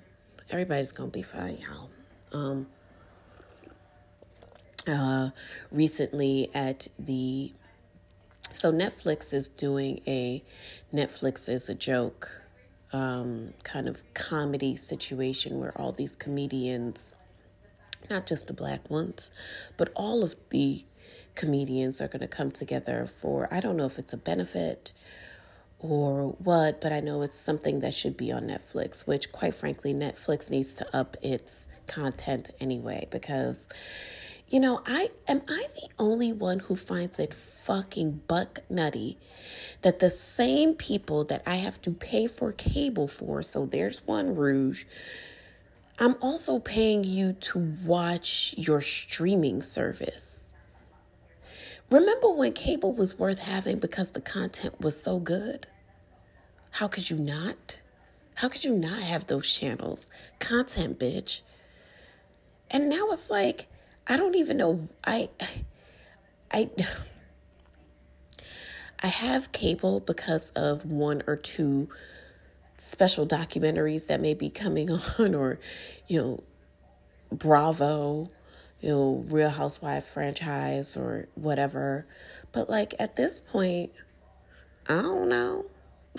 everybody's 0.50 0.92
going 0.92 1.10
to 1.10 1.18
be 1.18 1.22
fine, 1.22 1.58
y'all. 1.58 1.90
Um, 2.32 2.66
uh, 4.88 5.30
recently 5.70 6.50
at 6.54 6.88
the 6.98 7.52
so 8.52 8.72
Netflix 8.72 9.32
is 9.32 9.48
doing 9.48 10.00
a 10.06 10.42
Netflix 10.92 11.48
is 11.48 11.68
a 11.68 11.74
joke 11.74 12.40
um, 12.92 13.54
kind 13.62 13.88
of 13.88 14.02
comedy 14.14 14.74
situation 14.74 15.60
where 15.60 15.78
all 15.80 15.92
these 15.92 16.16
comedians, 16.16 17.12
not 18.08 18.26
just 18.26 18.46
the 18.46 18.52
black 18.52 18.88
ones, 18.90 19.30
but 19.76 19.90
all 19.94 20.22
of 20.22 20.36
the 20.50 20.84
comedians 21.34 22.00
are 22.00 22.08
going 22.08 22.20
to 22.20 22.28
come 22.28 22.50
together 22.50 23.08
for, 23.20 23.48
I 23.52 23.60
don't 23.60 23.76
know 23.76 23.86
if 23.86 23.98
it's 23.98 24.12
a 24.12 24.16
benefit 24.16 24.92
or 25.78 26.32
what, 26.38 26.80
but 26.80 26.92
I 26.92 27.00
know 27.00 27.22
it's 27.22 27.38
something 27.38 27.80
that 27.80 27.94
should 27.94 28.16
be 28.16 28.30
on 28.30 28.44
Netflix, 28.44 29.06
which 29.06 29.32
quite 29.32 29.54
frankly, 29.54 29.94
Netflix 29.94 30.50
needs 30.50 30.74
to 30.74 30.96
up 30.96 31.16
its 31.22 31.68
content 31.86 32.50
anyway 32.60 33.08
because 33.10 33.68
you 34.50 34.58
know, 34.58 34.82
I 34.84 35.10
am 35.28 35.42
I 35.48 35.66
the 35.76 35.88
only 35.96 36.32
one 36.32 36.58
who 36.58 36.74
finds 36.74 37.20
it 37.20 37.32
fucking 37.32 38.22
buck 38.26 38.58
nutty 38.68 39.16
that 39.82 40.00
the 40.00 40.10
same 40.10 40.74
people 40.74 41.22
that 41.24 41.42
I 41.46 41.56
have 41.56 41.80
to 41.82 41.92
pay 41.92 42.26
for 42.26 42.50
cable 42.50 43.06
for, 43.06 43.44
so 43.44 43.64
there's 43.64 44.04
one 44.06 44.34
rouge, 44.34 44.84
I'm 46.02 46.16
also 46.22 46.58
paying 46.58 47.04
you 47.04 47.34
to 47.34 47.58
watch 47.84 48.54
your 48.56 48.80
streaming 48.80 49.60
service. 49.60 50.48
Remember 51.90 52.30
when 52.30 52.54
cable 52.54 52.94
was 52.94 53.18
worth 53.18 53.40
having 53.40 53.78
because 53.78 54.12
the 54.12 54.22
content 54.22 54.80
was 54.80 55.02
so 55.02 55.18
good? 55.18 55.66
How 56.70 56.88
could 56.88 57.10
you 57.10 57.18
not? 57.18 57.80
How 58.36 58.48
could 58.48 58.64
you 58.64 58.74
not 58.74 59.00
have 59.00 59.26
those 59.26 59.52
channels? 59.52 60.08
Content, 60.38 60.98
bitch. 60.98 61.42
And 62.70 62.88
now 62.88 63.08
it's 63.10 63.28
like, 63.28 63.66
I 64.06 64.16
don't 64.16 64.36
even 64.36 64.56
know. 64.56 64.88
I, 65.04 65.28
I, 66.50 66.70
I 69.02 69.08
have 69.08 69.52
cable 69.52 70.00
because 70.00 70.48
of 70.50 70.86
one 70.86 71.22
or 71.26 71.36
two 71.36 71.90
special 72.90 73.24
documentaries 73.24 74.08
that 74.08 74.20
may 74.20 74.34
be 74.34 74.50
coming 74.50 74.90
on, 75.18 75.34
or 75.34 75.60
you 76.08 76.20
know, 76.20 76.42
Bravo, 77.32 78.30
you 78.80 78.88
know, 78.90 79.24
Real 79.28 79.50
Housewife 79.50 80.04
franchise 80.04 80.96
or 80.96 81.28
whatever. 81.36 82.06
But 82.52 82.68
like 82.68 82.94
at 82.98 83.16
this 83.16 83.38
point, 83.38 83.92
I 84.88 85.02
don't 85.02 85.28
know. 85.28 85.66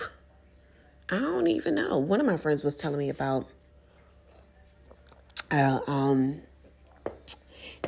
I 1.09 1.19
don't 1.19 1.47
even 1.47 1.75
know. 1.75 1.97
One 1.97 2.21
of 2.21 2.25
my 2.25 2.37
friends 2.37 2.63
was 2.63 2.75
telling 2.75 2.99
me 2.99 3.09
about 3.09 3.47
uh, 5.51 5.81
um 5.85 6.41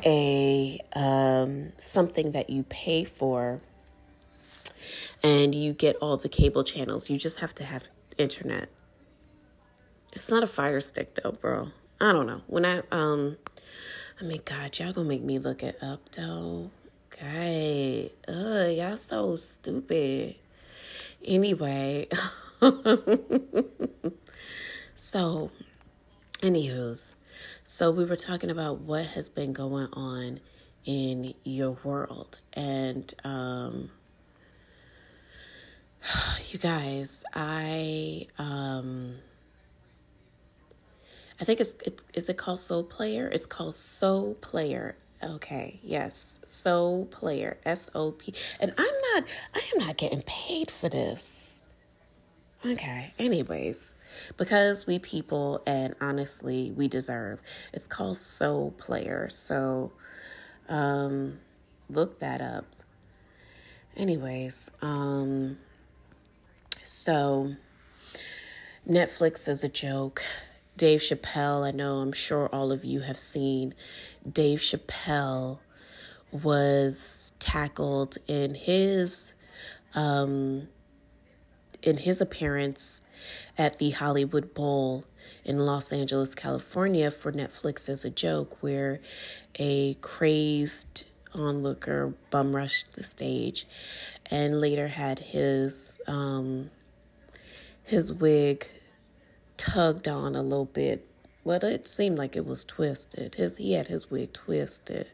a 0.05 0.81
um, 0.93 1.71
something 1.77 2.33
that 2.33 2.49
you 2.49 2.63
pay 2.63 3.05
for 3.05 3.61
and 5.21 5.55
you 5.55 5.71
get 5.71 5.95
all 5.97 6.17
the 6.17 6.27
cable 6.27 6.65
channels. 6.65 7.09
You 7.09 7.15
just 7.15 7.39
have 7.39 7.55
to 7.55 7.63
have 7.63 7.83
internet. 8.17 8.69
It's 10.13 10.29
not 10.29 10.43
a 10.43 10.47
fire 10.47 10.81
stick 10.81 11.15
though, 11.15 11.31
bro. 11.31 11.69
I 11.99 12.11
don't 12.11 12.27
know. 12.27 12.41
When 12.47 12.65
I 12.65 12.81
um 12.91 13.37
I 14.19 14.23
mean 14.23 14.41
God, 14.45 14.77
y'all 14.77 14.93
gonna 14.93 15.07
make 15.07 15.23
me 15.23 15.39
look 15.39 15.63
it 15.63 15.77
up 15.81 16.09
though. 16.11 16.69
Okay. 17.13 18.11
Ugh, 18.27 18.75
y'all 18.75 18.97
so 18.97 19.35
stupid. 19.35 20.35
Anyway. 21.23 22.07
so, 24.95 25.51
anywho's, 26.41 27.17
so 27.65 27.91
we 27.91 28.05
were 28.05 28.15
talking 28.15 28.49
about 28.49 28.79
what 28.79 29.05
has 29.05 29.29
been 29.29 29.53
going 29.53 29.89
on 29.93 30.39
in 30.85 31.35
your 31.43 31.77
world. 31.83 32.39
And, 32.53 33.13
um, 33.23 33.91
you 36.51 36.59
guys, 36.59 37.23
I, 37.33 38.27
um, 38.37 39.15
I 41.39 41.43
think 41.43 41.59
it's, 41.59 41.75
it's 41.85 42.03
is 42.13 42.29
it 42.29 42.37
called 42.37 42.59
Soul 42.59 42.83
Player? 42.83 43.27
It's 43.27 43.45
called 43.45 43.75
Soul 43.75 44.35
Player. 44.35 44.95
Okay, 45.23 45.79
yes, 45.83 46.39
Soul 46.45 47.05
Player, 47.05 47.57
S 47.65 47.89
O 47.95 48.11
P. 48.11 48.33
And 48.59 48.73
I'm 48.77 48.85
not, 49.13 49.23
I 49.55 49.61
am 49.73 49.87
not 49.87 49.97
getting 49.97 50.21
paid 50.23 50.69
for 50.69 50.89
this. 50.89 51.61
Okay, 52.65 53.13
anyways, 53.19 53.97
because 54.37 54.85
we 54.85 54.99
people 54.99 55.61
and 55.65 55.95
honestly 56.01 56.71
we 56.75 56.87
deserve. 56.87 57.39
It's 57.71 57.87
called 57.87 58.17
Soul 58.17 58.71
Player. 58.71 59.29
So, 59.29 59.93
um, 60.67 61.39
look 61.89 62.19
that 62.19 62.41
up. 62.41 62.65
Anyways, 63.95 64.71
um, 64.81 65.57
so 66.83 67.55
Netflix 68.87 69.47
is 69.47 69.63
a 69.63 69.69
joke. 69.69 70.21
Dave 70.75 71.01
Chappelle, 71.01 71.65
I 71.65 71.71
know 71.71 71.99
I'm 71.99 72.11
sure 72.11 72.49
all 72.49 72.71
of 72.71 72.83
you 72.83 73.01
have 73.01 73.17
seen 73.17 73.73
Dave 74.29 74.59
Chappelle 74.59 75.59
was 76.31 77.31
tackled 77.39 78.17
in 78.27 78.55
his 78.55 79.33
um 79.93 80.67
in 81.83 81.97
his 81.97 82.21
appearance 82.21 83.03
at 83.57 83.77
the 83.77 83.91
Hollywood 83.91 84.53
Bowl 84.53 85.05
in 85.45 85.59
Los 85.59 85.93
Angeles, 85.93 86.33
California 86.33 87.11
for 87.11 87.31
Netflix 87.31 87.87
as 87.89 88.03
a 88.03 88.09
joke 88.09 88.57
where 88.61 88.99
a 89.59 89.93
crazed 89.95 91.05
onlooker 91.33 92.13
bum 92.29 92.55
rushed 92.55 92.93
the 92.93 93.03
stage 93.03 93.67
and 94.29 94.59
later 94.59 94.87
had 94.87 95.19
his 95.19 95.99
um 96.07 96.69
his 97.83 98.11
wig 98.11 98.67
tugged 99.57 100.07
on 100.07 100.35
a 100.35 100.41
little 100.41 100.65
bit. 100.65 101.07
Well, 101.43 101.63
it 101.63 101.87
seemed 101.87 102.17
like 102.17 102.35
it 102.35 102.45
was 102.45 102.63
twisted. 102.63 103.35
His 103.35 103.57
he 103.57 103.73
had 103.73 103.87
his 103.87 104.09
wig 104.09 104.33
twisted 104.33 105.11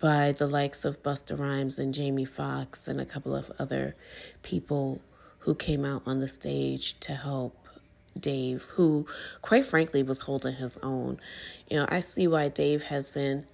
by 0.00 0.32
the 0.32 0.46
likes 0.46 0.84
of 0.84 1.02
Busta 1.02 1.38
Rhymes 1.38 1.78
and 1.78 1.94
Jamie 1.94 2.24
Foxx 2.24 2.88
and 2.88 3.00
a 3.00 3.06
couple 3.06 3.34
of 3.34 3.52
other 3.58 3.94
people 4.42 5.00
who 5.38 5.54
came 5.54 5.84
out 5.84 6.02
on 6.06 6.20
the 6.20 6.28
stage 6.28 6.98
to 7.00 7.14
help 7.14 7.56
Dave, 8.18 8.62
who 8.72 9.06
quite 9.42 9.64
frankly 9.64 10.02
was 10.02 10.20
holding 10.20 10.54
his 10.54 10.78
own. 10.78 11.18
You 11.68 11.78
know, 11.78 11.86
I 11.88 12.00
see 12.00 12.26
why 12.26 12.48
Dave 12.48 12.84
has 12.84 13.10
been 13.10 13.46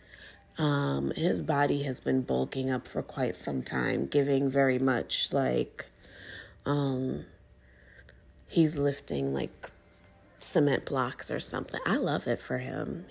um 0.58 1.12
his 1.16 1.40
body 1.40 1.84
has 1.84 2.00
been 2.00 2.22
bulking 2.22 2.70
up 2.70 2.86
for 2.86 3.02
quite 3.02 3.36
some 3.36 3.62
time, 3.62 4.06
giving 4.06 4.50
very 4.50 4.78
much 4.78 5.32
like 5.32 5.86
um 6.66 7.24
he's 8.48 8.78
lifting 8.78 9.32
like 9.32 9.70
cement 10.40 10.84
blocks 10.84 11.30
or 11.30 11.40
something. 11.40 11.80
I 11.86 11.96
love 11.96 12.26
it 12.26 12.40
for 12.40 12.58
him. 12.58 13.04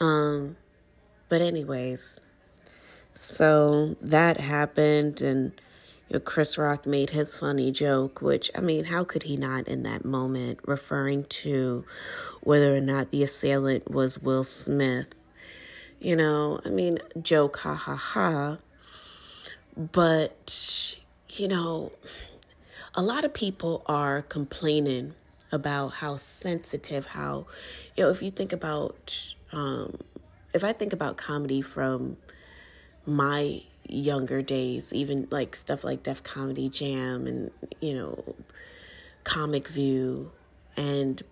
Um, 0.00 0.56
but 1.28 1.40
anyways, 1.40 2.18
so 3.14 3.96
that 4.00 4.40
happened, 4.40 5.20
and 5.20 5.52
you 6.08 6.14
know, 6.14 6.20
Chris 6.20 6.58
Rock 6.58 6.86
made 6.86 7.10
his 7.10 7.36
funny 7.36 7.70
joke, 7.70 8.20
which 8.20 8.50
I 8.54 8.60
mean, 8.60 8.84
how 8.84 9.04
could 9.04 9.24
he 9.24 9.36
not 9.36 9.68
in 9.68 9.82
that 9.84 10.04
moment, 10.04 10.60
referring 10.66 11.24
to 11.24 11.84
whether 12.40 12.76
or 12.76 12.80
not 12.80 13.10
the 13.10 13.22
assailant 13.22 13.90
was 13.90 14.18
Will 14.20 14.44
Smith? 14.44 15.14
You 16.04 16.16
know, 16.16 16.60
I 16.66 16.68
mean, 16.68 16.98
joke, 17.22 17.56
ha 17.60 17.72
ha 17.74 17.96
ha. 17.96 18.58
But, 19.74 20.98
you 21.30 21.48
know, 21.48 21.92
a 22.94 23.00
lot 23.00 23.24
of 23.24 23.32
people 23.32 23.82
are 23.86 24.20
complaining 24.20 25.14
about 25.50 25.94
how 25.94 26.16
sensitive, 26.16 27.06
how, 27.06 27.46
you 27.96 28.04
know, 28.04 28.10
if 28.10 28.22
you 28.22 28.30
think 28.30 28.52
about, 28.52 29.34
um, 29.50 29.96
if 30.52 30.62
I 30.62 30.74
think 30.74 30.92
about 30.92 31.16
comedy 31.16 31.62
from 31.62 32.18
my 33.06 33.62
younger 33.88 34.42
days, 34.42 34.92
even 34.92 35.26
like 35.30 35.56
stuff 35.56 35.84
like 35.84 36.02
Def 36.02 36.22
Comedy 36.22 36.68
Jam 36.68 37.26
and, 37.26 37.50
you 37.80 37.94
know, 37.94 38.36
Comic 39.24 39.68
View 39.68 40.32
and 40.76 41.22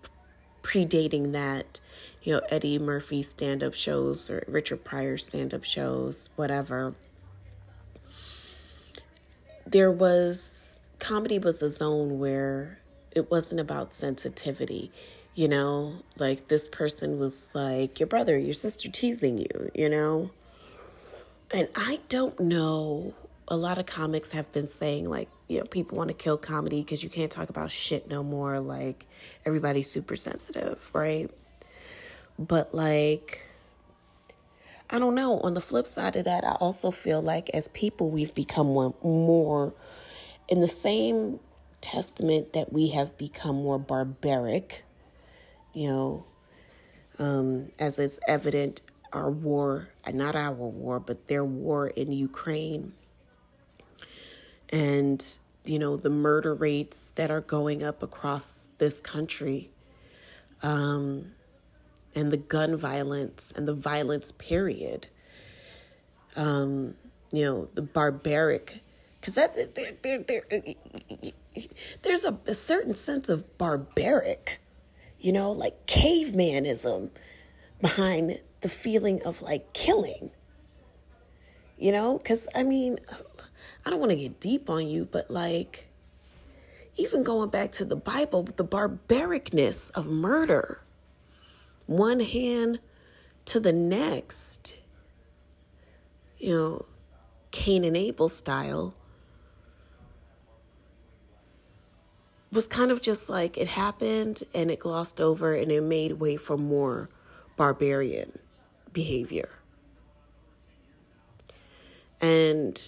predating 0.63 1.33
that, 1.33 1.79
you 2.23 2.33
know, 2.33 2.41
Eddie 2.49 2.79
Murphy 2.79 3.21
stand 3.21 3.63
up 3.63 3.75
shows 3.75 4.29
or 4.29 4.43
Richard 4.47 4.83
Pryor 4.83 5.17
stand 5.17 5.53
up 5.53 5.63
shows, 5.63 6.29
whatever. 6.35 6.95
There 9.67 9.91
was 9.91 10.79
comedy 10.99 11.37
was 11.37 11.61
a 11.61 11.69
zone 11.69 12.17
where 12.17 12.79
it 13.11 13.29
wasn't 13.29 13.59
about 13.59 13.93
sensitivity 13.93 14.91
you 15.35 15.47
know 15.47 15.93
like 16.17 16.47
this 16.47 16.69
person 16.69 17.19
was 17.19 17.43
like 17.53 17.99
your 17.99 18.07
brother 18.07 18.37
your 18.37 18.53
sister 18.53 18.89
teasing 18.89 19.37
you 19.37 19.71
you 19.73 19.89
know 19.89 20.29
and 21.51 21.67
i 21.75 21.99
don't 22.09 22.39
know 22.39 23.13
a 23.47 23.57
lot 23.57 23.77
of 23.77 23.85
comics 23.85 24.31
have 24.31 24.51
been 24.51 24.67
saying 24.67 25.09
like 25.09 25.29
you 25.47 25.59
know 25.59 25.65
people 25.65 25.97
want 25.97 26.09
to 26.09 26.13
kill 26.13 26.37
comedy 26.37 26.81
because 26.81 27.03
you 27.03 27.09
can't 27.09 27.31
talk 27.31 27.49
about 27.49 27.69
shit 27.69 28.07
no 28.07 28.23
more 28.23 28.59
like 28.59 29.05
everybody's 29.45 29.89
super 29.89 30.15
sensitive 30.15 30.89
right 30.93 31.29
but 32.39 32.73
like 32.73 33.43
i 34.89 34.97
don't 34.97 35.15
know 35.15 35.39
on 35.41 35.53
the 35.53 35.61
flip 35.61 35.85
side 35.85 36.15
of 36.15 36.25
that 36.25 36.43
i 36.43 36.51
also 36.53 36.89
feel 36.89 37.21
like 37.21 37.49
as 37.53 37.67
people 37.69 38.09
we've 38.09 38.33
become 38.33 38.67
more 38.67 39.73
in 40.47 40.61
the 40.61 40.67
same 40.67 41.39
testament 41.83 42.53
that 42.53 42.71
we 42.73 42.89
have 42.89 43.15
become 43.17 43.57
more 43.57 43.77
barbaric, 43.77 44.83
you 45.73 45.87
know, 45.89 46.25
um, 47.19 47.71
as 47.77 47.99
is 47.99 48.19
evident, 48.27 48.81
our 49.11 49.29
war, 49.29 49.89
not 50.11 50.35
our 50.35 50.53
war, 50.53 50.99
but 50.99 51.27
their 51.27 51.45
war 51.45 51.87
in 51.87 52.11
Ukraine. 52.11 52.93
And, 54.73 55.25
you 55.63 55.79
know, 55.79 55.95
the 55.95 56.09
murder 56.09 56.53
rates 56.53 57.09
that 57.15 57.31
are 57.31 57.41
going 57.41 57.81
up 57.83 58.03
across 58.03 58.67
this 58.79 58.99
country, 58.99 59.69
um, 60.61 61.31
and 62.15 62.31
the 62.31 62.37
gun 62.37 62.75
violence 62.75 63.53
and 63.55 63.67
the 63.67 63.73
violence, 63.73 64.31
period. 64.33 65.07
Um, 66.35 66.95
you 67.31 67.45
know, 67.45 67.69
the 67.73 67.81
barbaric 67.81 68.81
because 69.23 69.35
that's 69.35 69.57
there, 69.73 69.93
there, 70.01 70.19
there, 70.19 70.43
there's 72.01 72.25
a, 72.25 72.37
a 72.45 72.53
certain 72.53 72.93
sense 72.93 73.29
of 73.29 73.57
barbaric, 73.57 74.59
you 75.17 75.31
know, 75.31 75.49
like 75.49 75.85
cavemanism 75.87 77.09
behind 77.79 78.41
the 78.59 78.67
feeling 78.67 79.21
of 79.23 79.41
like 79.41 79.71
killing. 79.71 80.31
You 81.77 81.93
know, 81.93 82.17
because 82.17 82.49
I 82.53 82.63
mean, 82.63 82.99
I 83.85 83.89
don't 83.89 83.99
want 83.99 84.11
to 84.11 84.15
get 84.15 84.39
deep 84.39 84.69
on 84.69 84.87
you, 84.87 85.05
but 85.05 85.29
like, 85.29 85.87
even 86.95 87.23
going 87.23 87.49
back 87.49 87.71
to 87.73 87.85
the 87.85 87.95
Bible, 87.95 88.43
the 88.43 88.63
barbaricness 88.63 89.89
of 89.91 90.07
murder, 90.07 90.81
one 91.85 92.19
hand 92.19 92.79
to 93.45 93.59
the 93.59 93.73
next, 93.73 94.77
you 96.37 96.55
know, 96.55 96.85
Cain 97.51 97.83
and 97.83 97.97
Abel 97.97 98.29
style 98.29 98.95
was 102.51 102.67
kind 102.67 102.91
of 102.91 103.01
just 103.01 103.29
like 103.29 103.57
it 103.57 103.67
happened 103.67 104.43
and 104.53 104.69
it 104.69 104.79
glossed 104.79 105.19
over 105.19 105.53
and 105.53 105.71
it 105.71 105.81
made 105.81 106.13
way 106.13 106.37
for 106.37 106.57
more 106.57 107.09
barbarian 107.57 108.37
behavior. 108.93 109.49
And, 112.21 112.79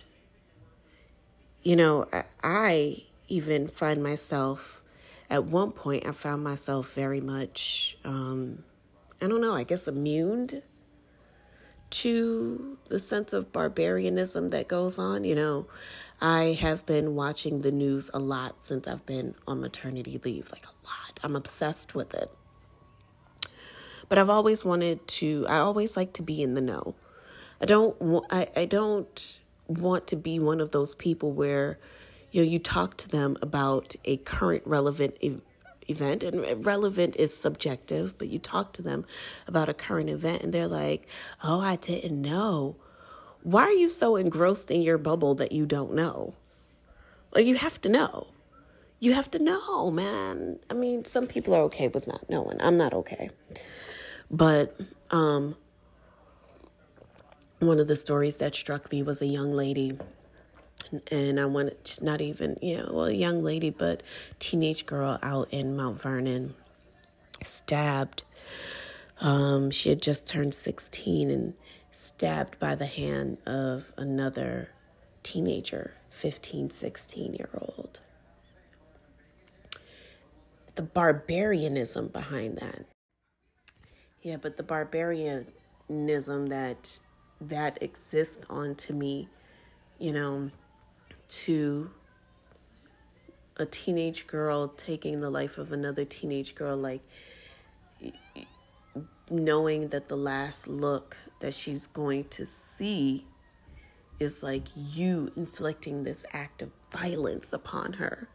you 1.65 1.75
know, 1.75 2.05
I 2.43 3.03
even 3.27 3.67
find 3.67 4.01
myself, 4.01 4.83
at 5.29 5.45
one 5.45 5.71
point, 5.71 6.05
I 6.05 6.11
found 6.11 6.43
myself 6.43 6.93
very 6.93 7.19
much, 7.19 7.97
um, 8.05 8.63
I 9.19 9.27
don't 9.27 9.41
know, 9.41 9.55
I 9.55 9.63
guess 9.63 9.87
immune 9.87 10.61
to 11.89 12.77
the 12.89 12.99
sense 12.99 13.33
of 13.33 13.51
barbarianism 13.51 14.51
that 14.51 14.67
goes 14.67 14.99
on. 14.99 15.23
You 15.23 15.33
know, 15.33 15.67
I 16.21 16.57
have 16.61 16.85
been 16.85 17.15
watching 17.15 17.61
the 17.61 17.71
news 17.71 18.11
a 18.13 18.19
lot 18.19 18.63
since 18.63 18.87
I've 18.87 19.05
been 19.07 19.33
on 19.47 19.59
maternity 19.59 20.21
leave, 20.23 20.51
like 20.51 20.65
a 20.65 20.87
lot. 20.87 21.19
I'm 21.23 21.35
obsessed 21.35 21.95
with 21.95 22.13
it. 22.13 22.29
But 24.07 24.19
I've 24.19 24.29
always 24.29 24.63
wanted 24.63 25.07
to, 25.07 25.47
I 25.49 25.57
always 25.57 25.97
like 25.97 26.13
to 26.13 26.21
be 26.21 26.43
in 26.43 26.53
the 26.53 26.61
know. 26.61 26.93
I 27.59 27.65
don't 27.65 27.95
I, 28.29 28.49
I 28.55 28.65
don't 28.65 29.39
want 29.67 30.07
to 30.07 30.15
be 30.15 30.39
one 30.39 30.61
of 30.61 30.71
those 30.71 30.95
people 30.95 31.31
where 31.31 31.77
you 32.31 32.41
know 32.43 32.49
you 32.49 32.59
talk 32.59 32.97
to 32.97 33.09
them 33.09 33.37
about 33.41 33.95
a 34.05 34.17
current 34.17 34.63
relevant 34.65 35.17
e- 35.21 35.41
event 35.87 36.23
and 36.23 36.65
relevant 36.65 37.15
is 37.15 37.35
subjective 37.35 38.17
but 38.17 38.27
you 38.27 38.39
talk 38.39 38.73
to 38.73 38.81
them 38.81 39.05
about 39.47 39.69
a 39.69 39.73
current 39.73 40.09
event 40.09 40.41
and 40.43 40.53
they're 40.53 40.67
like 40.67 41.07
oh 41.43 41.59
i 41.59 41.75
didn't 41.75 42.21
know. 42.21 42.75
Why 43.43 43.61
are 43.61 43.71
you 43.71 43.89
so 43.89 44.15
engrossed 44.15 44.71
in 44.71 44.81
your 44.81 44.97
bubble 44.97 45.35
that 45.35 45.51
you 45.51 45.67
don't 45.67 45.93
know? 45.93 46.33
Well 47.31 47.43
you 47.43 47.55
have 47.55 47.79
to 47.81 47.89
know. 47.89 48.27
You 48.99 49.13
have 49.13 49.29
to 49.31 49.39
know 49.39 49.91
man. 49.91 50.59
I 50.69 50.73
mean 50.73 51.05
some 51.05 51.27
people 51.27 51.53
are 51.53 51.61
okay 51.63 51.87
with 51.87 52.07
not 52.07 52.27
knowing. 52.29 52.57
I'm 52.59 52.77
not 52.77 52.93
okay. 52.93 53.29
But 54.31 54.75
um 55.11 55.55
one 57.59 57.79
of 57.79 57.87
the 57.87 57.95
stories 57.95 58.37
that 58.37 58.53
struck 58.55 58.91
me 58.91 59.01
was 59.03 59.21
a 59.21 59.27
young 59.27 59.51
lady 59.51 59.97
and 61.11 61.39
I 61.39 61.45
wanted 61.45 61.77
not 62.01 62.21
even, 62.21 62.57
you 62.61 62.77
know, 62.77 62.89
well, 62.91 63.05
a 63.05 63.11
young 63.11 63.43
lady, 63.43 63.69
but 63.69 64.03
teenage 64.39 64.85
girl 64.85 65.19
out 65.21 65.47
in 65.51 65.75
Mount 65.75 66.01
Vernon 66.01 66.55
stabbed. 67.43 68.23
Um, 69.21 69.71
she 69.71 69.89
had 69.89 70.01
just 70.01 70.27
turned 70.27 70.53
16 70.53 71.31
and 71.31 71.53
stabbed 71.91 72.59
by 72.59 72.75
the 72.75 72.85
hand 72.85 73.37
of 73.45 73.91
another 73.97 74.69
teenager, 75.23 75.93
15, 76.11 76.69
16 76.69 77.33
year 77.33 77.49
old. 77.55 78.01
The 80.75 80.83
barbarianism 80.83 82.09
behind 82.09 82.57
that. 82.57 82.85
Yeah, 84.21 84.37
but 84.37 84.57
the 84.57 84.63
barbarianism 84.63 86.47
that 86.47 86.99
that 87.49 87.81
exists 87.81 88.45
on 88.49 88.75
to 88.75 88.93
me, 88.93 89.27
you 89.99 90.11
know, 90.11 90.51
to 91.27 91.89
a 93.57 93.65
teenage 93.65 94.27
girl 94.27 94.67
taking 94.67 95.21
the 95.21 95.29
life 95.29 95.57
of 95.57 95.71
another 95.71 96.05
teenage 96.05 96.55
girl, 96.55 96.75
like 96.75 97.01
knowing 99.29 99.89
that 99.89 100.07
the 100.07 100.17
last 100.17 100.67
look 100.67 101.17
that 101.39 101.53
she's 101.53 101.87
going 101.87 102.25
to 102.25 102.45
see 102.45 103.25
is 104.19 104.43
like 104.43 104.63
you 104.75 105.31
inflicting 105.35 106.03
this 106.03 106.25
act 106.31 106.61
of 106.61 106.69
violence 106.91 107.51
upon 107.53 107.93
her. 107.93 108.29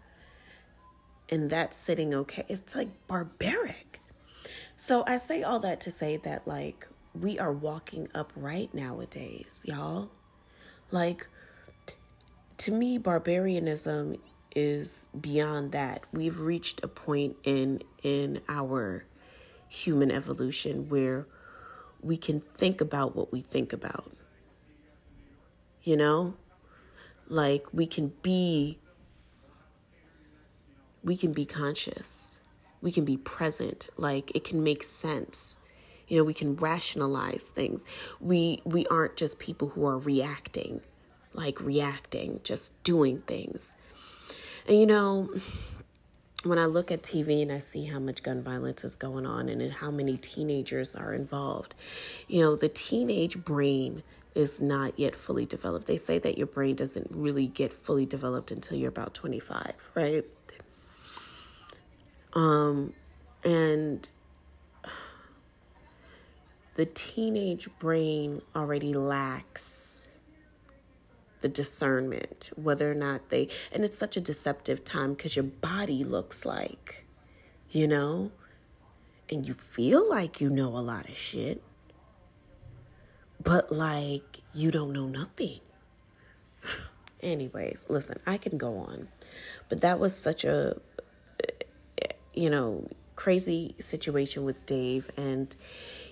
And 1.28 1.48
that's 1.48 1.78
sitting 1.78 2.12
okay. 2.14 2.44
It's 2.48 2.74
like 2.74 2.88
barbaric. 3.06 4.00
So 4.76 5.04
I 5.06 5.18
say 5.18 5.42
all 5.42 5.60
that 5.60 5.80
to 5.82 5.90
say 5.90 6.16
that, 6.18 6.46
like, 6.48 6.88
we 7.14 7.38
are 7.38 7.52
walking 7.52 8.08
upright 8.14 8.74
nowadays, 8.74 9.62
y'all. 9.64 10.10
Like, 10.90 11.26
to 12.58 12.72
me, 12.72 12.98
barbarianism 12.98 14.16
is 14.54 15.06
beyond 15.20 15.72
that. 15.72 16.04
We've 16.12 16.40
reached 16.40 16.82
a 16.82 16.88
point 16.88 17.36
in 17.44 17.82
in 18.02 18.40
our 18.48 19.04
human 19.68 20.10
evolution 20.10 20.88
where 20.88 21.26
we 22.02 22.16
can 22.16 22.40
think 22.54 22.80
about 22.80 23.14
what 23.14 23.32
we 23.32 23.40
think 23.40 23.72
about. 23.72 24.12
You 25.82 25.96
know? 25.96 26.34
Like 27.28 27.66
we 27.72 27.86
can 27.86 28.12
be 28.22 28.78
we 31.04 31.16
can 31.16 31.32
be 31.32 31.44
conscious. 31.44 32.42
We 32.82 32.90
can 32.90 33.04
be 33.04 33.16
present. 33.16 33.88
Like 33.96 34.32
it 34.34 34.42
can 34.42 34.64
make 34.64 34.82
sense. 34.82 35.59
You 36.10 36.18
know, 36.18 36.24
we 36.24 36.34
can 36.34 36.56
rationalize 36.56 37.48
things. 37.48 37.82
We 38.20 38.60
we 38.64 38.86
aren't 38.88 39.16
just 39.16 39.38
people 39.38 39.68
who 39.68 39.86
are 39.86 39.98
reacting 39.98 40.82
like 41.34 41.60
reacting, 41.60 42.40
just 42.44 42.82
doing 42.82 43.20
things. 43.22 43.74
And 44.66 44.78
you 44.78 44.86
know, 44.86 45.30
when 46.44 46.58
I 46.58 46.66
look 46.66 46.90
at 46.90 47.02
TV 47.02 47.42
and 47.42 47.52
I 47.52 47.58
see 47.58 47.84
how 47.84 47.98
much 47.98 48.22
gun 48.22 48.42
violence 48.42 48.84
is 48.84 48.96
going 48.96 49.26
on 49.26 49.48
and 49.48 49.72
how 49.72 49.90
many 49.90 50.16
teenagers 50.16 50.96
are 50.96 51.14
involved, 51.14 51.74
you 52.28 52.40
know, 52.40 52.56
the 52.56 52.68
teenage 52.68 53.42
brain 53.44 54.02
is 54.34 54.60
not 54.60 54.98
yet 54.98 55.14
fully 55.14 55.44
developed. 55.44 55.86
They 55.86 55.96
say 55.96 56.18
that 56.20 56.38
your 56.38 56.46
brain 56.46 56.76
doesn't 56.76 57.08
really 57.10 57.46
get 57.46 57.72
fully 57.72 58.06
developed 58.06 58.50
until 58.50 58.78
you're 58.78 58.88
about 58.88 59.14
25, 59.14 59.72
right? 59.94 60.24
Um 62.32 62.92
and 63.42 64.08
the 66.80 66.86
teenage 66.86 67.68
brain 67.78 68.40
already 68.56 68.94
lacks 68.94 70.18
the 71.42 71.48
discernment, 71.50 72.48
whether 72.56 72.90
or 72.90 72.94
not 72.94 73.28
they, 73.28 73.48
and 73.70 73.84
it's 73.84 73.98
such 73.98 74.16
a 74.16 74.20
deceptive 74.20 74.82
time 74.82 75.12
because 75.12 75.36
your 75.36 75.42
body 75.42 76.02
looks 76.04 76.46
like, 76.46 77.04
you 77.70 77.86
know, 77.86 78.32
and 79.30 79.46
you 79.46 79.52
feel 79.52 80.08
like 80.08 80.40
you 80.40 80.48
know 80.48 80.68
a 80.68 80.80
lot 80.80 81.06
of 81.06 81.14
shit, 81.18 81.62
but 83.44 83.70
like 83.70 84.40
you 84.54 84.70
don't 84.70 84.94
know 84.94 85.06
nothing. 85.06 85.60
Anyways, 87.22 87.88
listen, 87.90 88.18
I 88.26 88.38
can 88.38 88.56
go 88.56 88.78
on, 88.78 89.08
but 89.68 89.82
that 89.82 89.98
was 89.98 90.16
such 90.16 90.44
a, 90.44 90.80
eh, 91.46 91.64
eh, 92.00 92.12
you 92.32 92.48
know, 92.48 92.88
crazy 93.16 93.74
situation 93.78 94.44
with 94.44 94.64
Dave, 94.64 95.10
and 95.18 95.54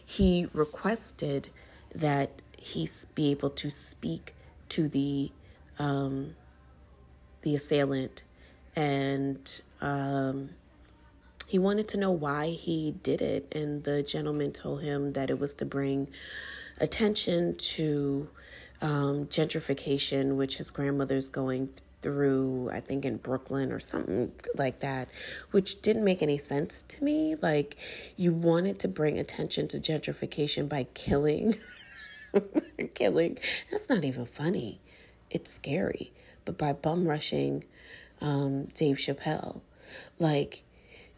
he 0.09 0.47
requested 0.55 1.51
that 1.95 2.31
he 2.57 2.89
be 3.15 3.31
able 3.31 3.51
to 3.51 3.69
speak 3.69 4.35
to 4.71 4.89
the 4.89 5.31
um, 5.79 6.35
the 7.43 7.55
assailant, 7.55 8.23
and 8.75 9.61
um, 9.83 10.49
he 11.47 11.59
wanted 11.59 11.89
to 11.89 11.99
know 11.99 12.11
why 12.11 12.49
he 12.49 12.93
did 13.03 13.21
it. 13.21 13.55
And 13.55 13.85
the 13.85 14.03
gentleman 14.03 14.53
told 14.53 14.83
him 14.83 15.13
that 15.13 15.29
it 15.29 15.39
was 15.39 15.53
to 15.55 15.67
bring 15.67 16.09
attention 16.81 17.57
to 17.57 18.29
um, 18.81 19.27
gentrification, 19.27 20.37
which 20.37 20.57
his 20.57 20.71
grandmother's 20.71 21.29
going 21.29 21.69
through, 22.03 22.71
I 22.73 22.81
think 22.81 23.05
in 23.05 23.17
Brooklyn 23.17 23.73
or 23.73 23.81
something 23.81 24.33
like 24.57 24.81
that, 24.81 25.09
which 25.51 25.83
didn't 25.83 26.05
make 26.05 26.23
any 26.23 26.39
sense 26.39 26.83
to 26.83 27.05
me. 27.05 27.35
Like, 27.41 27.77
you 28.17 28.33
wanted 28.33 28.79
to 28.81 28.89
bring 28.89 29.19
attention 29.19 29.69
to 29.69 29.81
gentrification 29.81 30.69
by 30.69 30.85
killing. 30.95 31.57
killing. 32.95 33.39
That's 33.71 33.89
not 33.89 34.05
even 34.05 34.27
funny. 34.27 34.81
It's 35.31 35.53
scary. 35.53 36.13
But 36.45 36.57
by 36.57 36.73
bum 36.73 37.07
rushing 37.07 37.65
um, 38.21 38.67
Dave 38.75 38.97
Chappelle, 38.97 39.61
like 40.19 40.63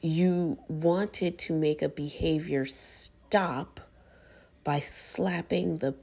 you 0.01 0.59
wanted 0.69 1.39
to 1.39 1.53
make 1.53 1.83
a 1.83 1.89
behavior 1.89 2.67
stop 2.67 3.81
by 4.65 4.81
slapping 4.81 5.79
the 5.79 5.95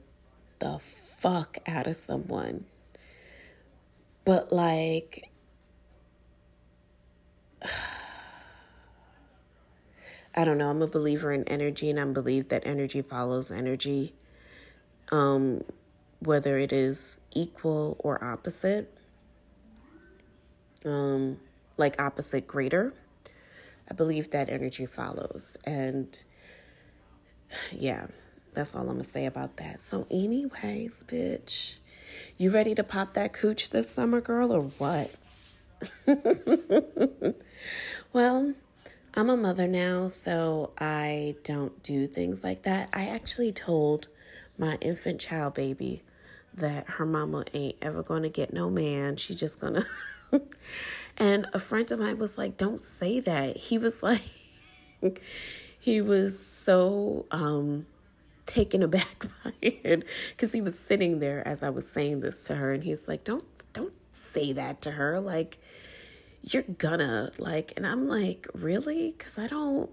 the 0.60 0.78
fuck 1.18 1.58
out 1.66 1.86
of 1.86 1.96
someone. 1.96 2.64
But 4.28 4.52
like 4.52 5.30
I 10.36 10.44
don't 10.44 10.58
know, 10.58 10.70
I'm 10.70 10.82
a 10.82 10.88
believer 10.88 11.32
in 11.32 11.44
energy 11.44 11.90
and 11.90 12.00
I 12.00 12.04
believe 12.06 12.50
that 12.50 12.64
energy 12.66 13.02
follows 13.02 13.50
energy 13.50 14.14
um, 15.12 15.62
whether 16.20 16.58
it 16.58 16.72
is 16.72 17.20
equal 17.34 17.96
or 18.00 18.22
opposite, 18.22 18.92
um, 20.84 21.38
like 21.76 22.00
opposite 22.00 22.46
greater. 22.46 22.94
I 23.90 23.94
believe 23.94 24.30
that 24.32 24.50
energy 24.50 24.86
follows. 24.86 25.56
And 25.64 26.18
yeah, 27.72 28.08
that's 28.54 28.76
all 28.76 28.88
I'm 28.90 28.98
to 28.98 29.04
say 29.04 29.26
about 29.26 29.58
that. 29.58 29.82
So, 29.82 30.06
anyways, 30.10 31.04
bitch, 31.08 31.77
you 32.36 32.50
ready 32.50 32.74
to 32.74 32.84
pop 32.84 33.14
that 33.14 33.32
cooch 33.32 33.70
this 33.70 33.90
summer, 33.90 34.20
girl, 34.20 34.52
or 34.52 34.62
what? 34.78 35.10
well, 38.12 38.54
I'm 39.14 39.30
a 39.30 39.36
mother 39.36 39.66
now, 39.66 40.08
so 40.08 40.72
I 40.78 41.36
don't 41.44 41.82
do 41.82 42.06
things 42.06 42.44
like 42.44 42.62
that. 42.62 42.88
I 42.92 43.08
actually 43.08 43.52
told 43.52 44.08
my 44.56 44.76
infant 44.80 45.20
child 45.20 45.54
baby 45.54 46.02
that 46.54 46.88
her 46.88 47.06
mama 47.06 47.44
ain't 47.54 47.76
ever 47.80 48.02
going 48.02 48.22
to 48.22 48.28
get 48.28 48.52
no 48.52 48.68
man. 48.70 49.16
She's 49.16 49.38
just 49.38 49.60
going 49.60 49.84
to. 50.30 50.42
and 51.16 51.46
a 51.52 51.58
friend 51.58 51.90
of 51.92 52.00
mine 52.00 52.18
was 52.18 52.36
like, 52.38 52.56
don't 52.56 52.80
say 52.80 53.20
that. 53.20 53.56
He 53.56 53.78
was 53.78 54.02
like, 55.02 55.22
he 55.78 56.00
was 56.00 56.38
so 56.44 57.26
um, 57.30 57.86
taken 58.48 58.82
aback 58.82 59.26
by 59.44 59.52
it 59.62 60.04
because 60.30 60.52
he 60.52 60.62
was 60.62 60.78
sitting 60.78 61.20
there 61.20 61.46
as 61.46 61.62
I 61.62 61.70
was 61.70 61.88
saying 61.90 62.20
this 62.20 62.44
to 62.46 62.56
her. 62.56 62.72
And 62.74 62.82
he's 62.84 63.08
like, 63.08 63.24
don't, 63.24 63.44
don't 63.72 63.94
say 64.12 64.52
that 64.54 64.82
to 64.82 64.92
her. 64.92 65.20
Like, 65.20 65.58
you're 66.42 66.62
gonna 66.78 67.32
like 67.38 67.72
and 67.76 67.86
i'm 67.86 68.08
like 68.08 68.46
really 68.54 69.14
because 69.16 69.38
i 69.38 69.46
don't 69.46 69.90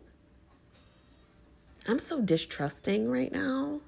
i'm 1.87 1.99
so 1.99 2.21
distrusting 2.21 3.09
right 3.09 3.31
now 3.31 3.81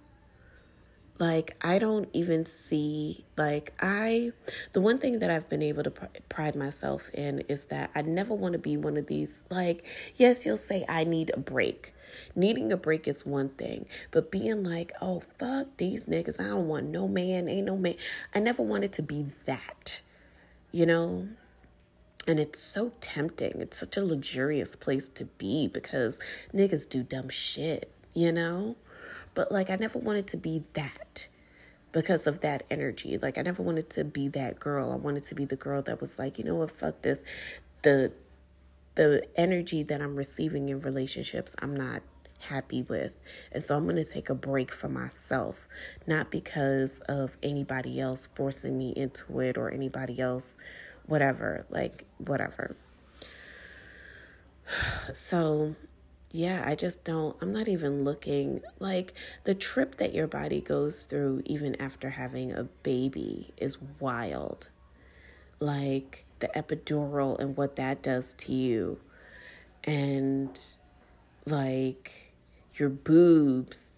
Like, 1.20 1.56
I 1.62 1.80
don't 1.80 2.10
even 2.14 2.46
see, 2.46 3.26
like, 3.38 3.74
I, 3.82 4.34
the 4.74 4.82
one 4.82 5.00
thing 5.00 5.20
that 5.20 5.32
I've 5.32 5.50
been 5.50 5.64
able 5.64 5.84
to 5.84 5.92
pr- 5.92 6.06
pride 6.30 6.56
myself 6.56 7.10
in 7.14 7.40
is 7.50 7.66
that 7.68 7.90
I 7.96 8.04
never 8.04 8.36
want 8.36 8.54
to 8.54 8.60
be 8.60 8.78
one 8.78 8.98
of 8.98 9.08
these, 9.08 9.42
like, 9.50 9.84
yes, 10.16 10.46
you'll 10.46 10.58
say 10.58 10.86
I 10.88 11.06
need 11.06 11.32
a 11.34 11.40
break. 11.40 11.94
Needing 12.36 12.72
a 12.72 12.78
break 12.78 13.08
is 13.08 13.26
one 13.26 13.50
thing, 13.50 13.86
but 14.12 14.32
being 14.32 14.64
like, 14.64 14.92
oh, 15.02 15.22
fuck 15.40 15.68
these 15.78 16.06
niggas, 16.06 16.40
I 16.40 16.46
don't 16.46 16.68
want 16.68 16.88
no 16.88 17.08
man, 17.08 17.48
ain't 17.48 17.68
no 17.68 17.78
man. 17.78 17.96
I 18.34 18.40
never 18.40 18.64
wanted 18.64 18.94
to 18.94 19.02
be 19.02 19.28
that, 19.46 20.02
you 20.72 20.86
know? 20.86 21.28
And 22.28 22.40
it's 22.40 22.62
so 22.62 22.92
tempting. 23.00 23.62
It's 23.62 23.78
such 23.78 23.96
a 23.96 24.04
luxurious 24.04 24.76
place 24.76 25.08
to 25.10 25.26
be 25.26 25.68
because 25.68 26.20
niggas 26.54 26.90
do 26.90 27.02
dumb 27.02 27.30
shit, 27.30 27.90
you 28.14 28.32
know? 28.32 28.76
But 29.34 29.52
like, 29.52 29.70
I 29.70 29.76
never 29.76 30.00
wanted 30.00 30.28
to 30.28 30.38
be 30.38 30.64
that 30.74 31.28
because 31.92 32.28
of 32.28 32.42
that 32.42 32.64
energy. 32.70 33.18
Like, 33.18 33.38
I 33.38 33.42
never 33.44 33.64
wanted 33.64 33.90
to 33.92 34.04
be 34.04 34.28
that 34.30 34.60
girl. 34.60 34.92
I 34.92 34.96
wanted 34.96 35.24
to 35.24 35.36
be 35.36 35.46
the 35.46 35.56
girl 35.56 35.82
that 35.84 36.02
was 36.02 36.20
like, 36.20 36.38
you 36.38 36.44
know 36.44 36.56
what, 36.56 36.72
fuck 36.72 37.02
this. 37.02 37.24
The 37.84 38.12
the 38.98 39.24
energy 39.36 39.84
that 39.84 40.02
I'm 40.02 40.16
receiving 40.16 40.70
in 40.70 40.82
relationships, 40.82 41.56
I'm 41.60 41.76
not 41.76 42.02
happy 42.40 42.82
with. 42.84 43.18
And 43.52 43.64
so 43.64 43.78
I'm 43.78 43.84
going 43.86 43.96
to 43.96 44.04
take 44.06 44.30
a 44.30 44.36
break 44.36 44.74
for 44.74 44.90
myself, 44.90 45.68
not 46.06 46.30
because 46.32 47.02
of 47.02 47.38
anybody 47.42 48.00
else 48.02 48.28
forcing 48.28 48.78
me 48.78 48.94
into 48.96 49.40
it 49.40 49.58
or 49.58 49.72
anybody 49.72 50.20
else, 50.20 50.58
whatever, 51.06 51.66
like, 51.70 52.06
whatever. 52.18 52.76
So 55.14 55.76
yeah, 56.32 56.64
I 56.66 56.76
just 56.76 57.04
don't, 57.06 57.38
I'm 57.42 57.54
not 57.54 57.68
even 57.70 58.04
looking 58.04 58.62
like 58.80 59.14
the 59.46 59.56
trip 59.56 59.96
that 59.98 60.14
your 60.14 60.28
body 60.28 60.60
goes 60.60 61.06
through, 61.06 61.44
even 61.46 61.80
after 61.82 62.10
having 62.10 62.52
a 62.52 62.66
baby, 62.84 63.54
is 63.58 63.78
wild. 64.00 64.68
Like 65.60 66.27
the 66.40 66.48
epidural 66.50 67.40
and 67.40 67.56
what 67.58 67.76
that 67.78 68.02
does 68.02 68.34
to 68.34 68.54
you, 68.54 69.00
and 69.84 70.60
like 71.46 72.34
your 72.76 72.90
boobs, 72.90 73.90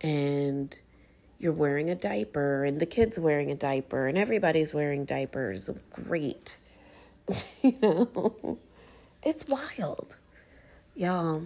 and 0.00 0.78
you're 1.38 1.52
wearing 1.52 1.90
a 1.90 1.94
diaper, 1.94 2.64
and 2.64 2.80
the 2.80 2.86
kid's 2.86 3.18
wearing 3.18 3.50
a 3.50 3.54
diaper, 3.54 4.06
and 4.06 4.16
everybody's 4.18 4.72
wearing 4.72 5.04
diapers. 5.04 5.70
Great. 5.92 6.58
you 7.62 7.76
know, 7.82 8.58
it's 9.22 9.46
wild. 9.48 10.16
Y'all 10.94 11.42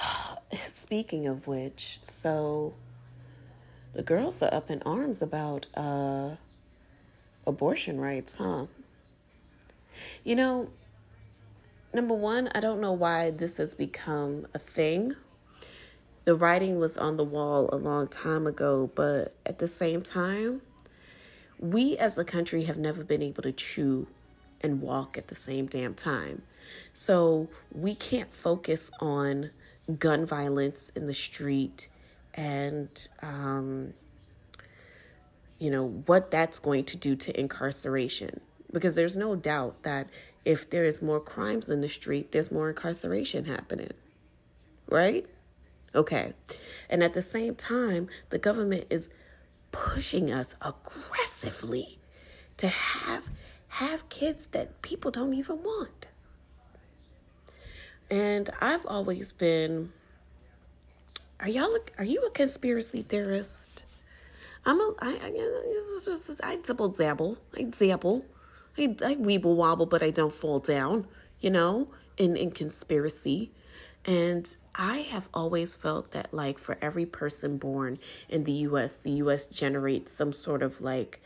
Speaking 0.68 1.26
of 1.26 1.46
which, 1.46 2.00
so 2.02 2.74
the 3.92 4.02
girls 4.02 4.42
are 4.42 4.52
up 4.52 4.70
in 4.70 4.82
arms 4.82 5.22
about 5.22 5.66
uh, 5.74 6.36
abortion 7.46 8.00
rights, 8.00 8.36
huh? 8.36 8.66
You 10.24 10.36
know, 10.36 10.70
number 11.92 12.14
one, 12.14 12.48
I 12.54 12.60
don't 12.60 12.80
know 12.80 12.92
why 12.92 13.30
this 13.30 13.56
has 13.56 13.74
become 13.74 14.46
a 14.54 14.58
thing. 14.58 15.14
The 16.24 16.34
writing 16.34 16.78
was 16.78 16.96
on 16.96 17.16
the 17.16 17.24
wall 17.24 17.68
a 17.72 17.76
long 17.76 18.08
time 18.08 18.46
ago, 18.46 18.90
but 18.94 19.34
at 19.46 19.58
the 19.58 19.68
same 19.68 20.02
time, 20.02 20.62
we 21.58 21.96
as 21.98 22.16
a 22.18 22.24
country 22.24 22.64
have 22.64 22.78
never 22.78 23.04
been 23.04 23.22
able 23.22 23.42
to 23.42 23.52
chew 23.52 24.06
and 24.60 24.80
walk 24.80 25.16
at 25.16 25.28
the 25.28 25.34
same 25.34 25.66
damn 25.66 25.94
time. 25.94 26.42
So 26.92 27.48
we 27.72 27.94
can't 27.94 28.32
focus 28.32 28.90
on 29.00 29.50
gun 29.98 30.26
violence 30.26 30.92
in 30.94 31.06
the 31.06 31.14
street 31.14 31.88
and 32.34 33.08
um, 33.22 33.94
you 35.60 35.70
know 35.70 36.02
what 36.06 36.32
that's 36.32 36.58
going 36.58 36.84
to 36.86 36.96
do 36.96 37.14
to 37.14 37.38
incarceration. 37.38 38.40
Because 38.72 38.96
there's 38.96 39.16
no 39.16 39.36
doubt 39.36 39.82
that 39.84 40.08
if 40.44 40.68
there 40.70 40.84
is 40.84 41.02
more 41.02 41.20
crimes 41.20 41.68
in 41.68 41.82
the 41.82 41.88
street 41.88 42.32
there's 42.32 42.50
more 42.50 42.70
incarceration 42.70 43.44
happening. 43.44 43.92
Right? 44.88 45.26
Okay. 45.94 46.32
And 46.88 47.04
at 47.04 47.14
the 47.14 47.22
same 47.22 47.54
time 47.54 48.08
the 48.30 48.38
government 48.38 48.86
is 48.90 49.10
pushing 49.70 50.32
us 50.32 50.56
aggressively 50.62 51.98
to 52.56 52.68
have 52.68 53.28
have 53.68 54.08
kids 54.08 54.46
that 54.46 54.82
people 54.82 55.10
don't 55.10 55.34
even 55.34 55.62
want. 55.62 56.06
And 58.10 58.50
I've 58.60 58.86
always 58.86 59.30
been 59.30 59.92
Are 61.38 61.48
y'all 61.48 61.76
are 61.98 62.04
you 62.04 62.22
a 62.26 62.30
conspiracy 62.30 63.02
theorist? 63.02 63.84
I'm 64.64 64.80
a 64.80 64.94
I 65.00 65.18
I, 66.42 66.52
I 66.52 66.56
double 66.56 66.88
dabble. 66.88 67.38
I 67.56 67.62
dabble. 67.64 68.24
I, 68.78 68.82
I 68.82 69.14
weeble 69.16 69.56
wobble, 69.56 69.86
but 69.86 70.02
I 70.02 70.10
don't 70.10 70.32
fall 70.32 70.58
down, 70.58 71.06
you 71.40 71.50
know, 71.50 71.88
in, 72.16 72.36
in 72.36 72.50
conspiracy. 72.50 73.50
And 74.04 74.54
I 74.74 74.98
have 74.98 75.28
always 75.34 75.76
felt 75.76 76.12
that, 76.12 76.32
like, 76.32 76.58
for 76.58 76.78
every 76.80 77.04
person 77.04 77.58
born 77.58 77.98
in 78.28 78.44
the 78.44 78.52
US, 78.52 78.96
the 78.96 79.12
US 79.12 79.46
generates 79.46 80.12
some 80.12 80.32
sort 80.32 80.62
of 80.62 80.80
like 80.80 81.20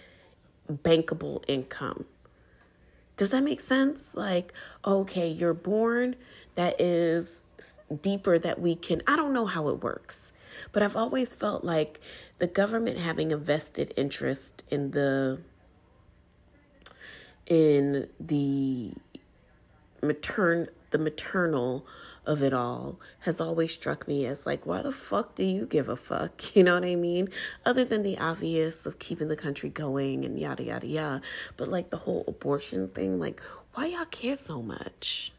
bankable 0.71 1.45
income. 1.47 2.07
Does 3.17 3.31
that 3.31 3.45
make 3.45 3.61
sense? 3.61 4.15
Like, 4.15 4.53
okay, 4.85 5.29
you're 5.29 5.55
born, 5.55 6.17
that 6.57 6.81
is 6.81 7.43
deeper 8.03 8.39
that 8.39 8.61
we 8.61 8.75
can 8.75 9.03
I 9.07 9.17
don't 9.17 9.33
know 9.33 9.47
how 9.47 9.69
it 9.69 9.83
works. 9.83 10.33
But 10.73 10.83
I've 10.83 10.97
always 10.97 11.35
felt 11.35 11.65
like 11.65 12.01
the 12.39 12.47
government 12.47 12.99
having 12.99 13.33
a 13.33 13.37
vested 13.37 13.93
interest 13.97 14.65
in 14.71 14.93
the 14.93 15.41
in 17.47 18.09
the 18.19 18.93
matern 20.03 20.69
the 20.91 20.99
maternal 20.99 21.85
of 22.25 22.41
it 22.41 22.53
all 22.53 23.01
has 23.21 23.41
always 23.41 23.73
struck 23.73 24.07
me 24.07 24.25
as 24.25 24.47
like 24.47 24.65
why 24.65 24.81
the 24.81 24.93
fuck 24.93 25.35
do 25.35 25.43
you 25.43 25.67
give 25.67 25.89
a 25.89 25.97
fuck? 25.97 26.41
You 26.55 26.63
know 26.63 26.75
what 26.75 26.85
i 26.85 26.95
mean? 26.95 27.31
Other 27.67 27.85
than 27.85 28.05
the 28.05 28.17
obvious 28.19 28.87
of 28.87 29.01
keeping 29.01 29.27
the 29.27 29.37
country 29.37 29.69
going 29.69 30.25
and 30.25 30.39
yada 30.39 30.63
yada 30.63 30.87
yada. 30.87 31.23
But 31.57 31.69
like 31.69 31.91
the 31.91 31.97
whole 31.97 32.25
abortion 32.29 32.89
thing 32.89 33.19
like 33.19 33.43
why 33.75 33.87
y'all 33.87 34.05
care 34.05 34.37
so 34.37 34.63
much? 34.63 35.33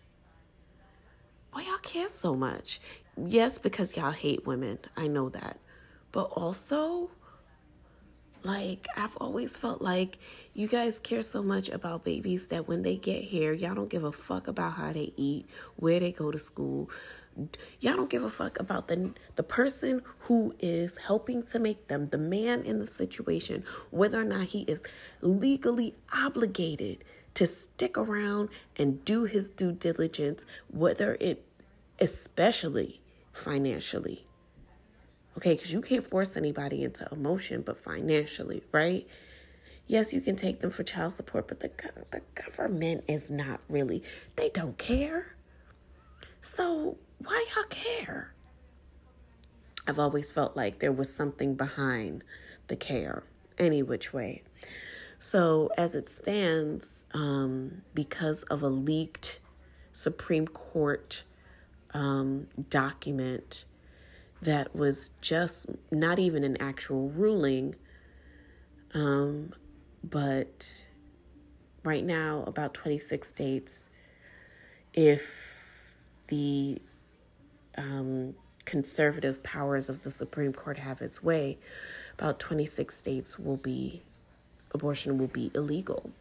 Why 1.54 1.62
y'all 1.62 1.78
care 1.78 2.10
so 2.10 2.36
much? 2.36 2.82
Yes, 3.23 3.58
because 3.58 3.95
y'all 3.95 4.12
hate 4.12 4.45
women. 4.45 4.80
I 4.97 5.08
know 5.08 5.30
that. 5.30 5.58
But 6.12 6.25
also, 6.25 7.10
like, 8.43 8.88
I've 8.95 9.15
always 9.17 9.56
felt 9.56 9.82
like 9.82 10.17
you 10.54 10.67
guys 10.67 10.99
care 10.99 11.21
so 11.21 11.41
much 11.41 11.69
about 11.69 12.04
babies 12.04 12.47
that 12.47 12.67
when 12.67 12.82
they 12.82 12.97
get 12.97 13.23
here, 13.23 13.54
y'all 13.54 13.73
don't 13.73 13.89
give 13.89 14.04
a 14.04 14.12
fuck 14.12 14.47
about 14.47 14.73
how 14.73 14.91
they 14.91 15.13
eat, 15.15 15.47
where 15.78 15.99
they 15.99 16.12
go 16.12 16.30
to 16.30 16.38
school. 16.38 16.89
Y'all 17.80 17.95
don't 17.95 18.10
give 18.10 18.23
a 18.23 18.30
fuck 18.30 18.60
about 18.60 18.88
the 18.88 19.13
the 19.36 19.43
person 19.43 20.01
who 20.19 20.56
is 20.60 20.97
helping 20.97 21.43
to 21.43 21.60
make 21.60 21.88
them, 21.88 22.08
the 22.08 22.17
man 22.17 22.62
in 22.62 22.80
the 22.80 22.88
situation, 22.88 23.63
whether 23.91 24.19
or 24.19 24.25
not 24.25 24.43
he 24.43 24.62
is 24.63 24.82
legally 25.21 25.95
obligated 26.13 27.04
to 27.34 27.45
stick 27.45 27.97
around 27.97 28.49
and 28.78 29.04
do 29.04 29.25
his 29.25 29.49
due 29.49 29.73
diligence, 29.73 30.45
whether 30.69 31.17
it, 31.19 31.43
especially 31.99 33.01
financially. 33.36 34.26
Okay, 35.38 35.54
because 35.54 35.74
you 35.74 35.82
can't 35.82 36.08
force 36.08 36.38
anybody 36.38 36.84
into 36.84 37.08
emotion, 37.12 37.62
but 37.62 37.78
financially, 37.78 38.63
right? 38.71 39.06
Yes, 39.88 40.13
you 40.13 40.21
can 40.21 40.36
take 40.36 40.62
them 40.62 40.71
for 40.71 40.84
child 40.84 41.13
support, 41.13 41.48
but 41.48 41.60
the, 41.60 41.69
the 42.12 42.21
government 42.34 43.04
is 43.08 43.30
not 43.30 43.60
really, 43.69 44.02
they 44.38 44.50
don't 44.50 44.78
care. 44.78 45.36
So 46.41 46.98
why 47.19 47.45
y'all 47.56 47.65
care? 47.69 48.34
I've 49.88 50.00
always 50.00 50.32
felt 50.32 50.56
like 50.56 50.80
there 50.80 50.91
was 50.91 51.13
something 51.13 51.56
behind 51.56 52.24
the 52.67 52.76
care, 52.76 53.24
any 53.60 53.84
which 53.84 54.13
way. 54.13 54.43
So, 55.19 55.69
as 55.78 55.95
it 55.95 56.10
stands, 56.10 57.06
um, 57.13 57.84
because 57.93 58.43
of 58.43 58.62
a 58.62 58.67
leaked 58.67 59.39
Supreme 59.93 60.48
Court 60.48 61.24
um, 61.95 62.47
document 62.69 63.65
that 64.41 64.75
was 64.75 65.12
just 65.21 65.67
not 65.91 66.19
even 66.19 66.43
an 66.43 66.58
actual 66.60 67.10
ruling, 67.10 67.73
um, 68.93 69.53
but 70.03 70.86
right 71.84 72.03
now, 72.03 72.43
about 72.45 72.73
26 72.73 73.27
states, 73.27 73.89
if 74.93 75.95
the 76.27 76.81
um, 77.77 78.36
conservative 78.65 79.41
powers 79.41 79.88
of 79.88 80.03
the 80.03 80.12
Supreme 80.12 80.51
Court 80.51 80.77
have 80.77 81.01
its 81.01 81.23
way, 81.23 81.58
about 82.19 82.39
26 82.39 82.95
states 82.95 83.39
will 83.39 83.58
be 83.58 84.03
abortion 84.73 85.17
will 85.17 85.27
be 85.27 85.49
illegal. 85.55 86.12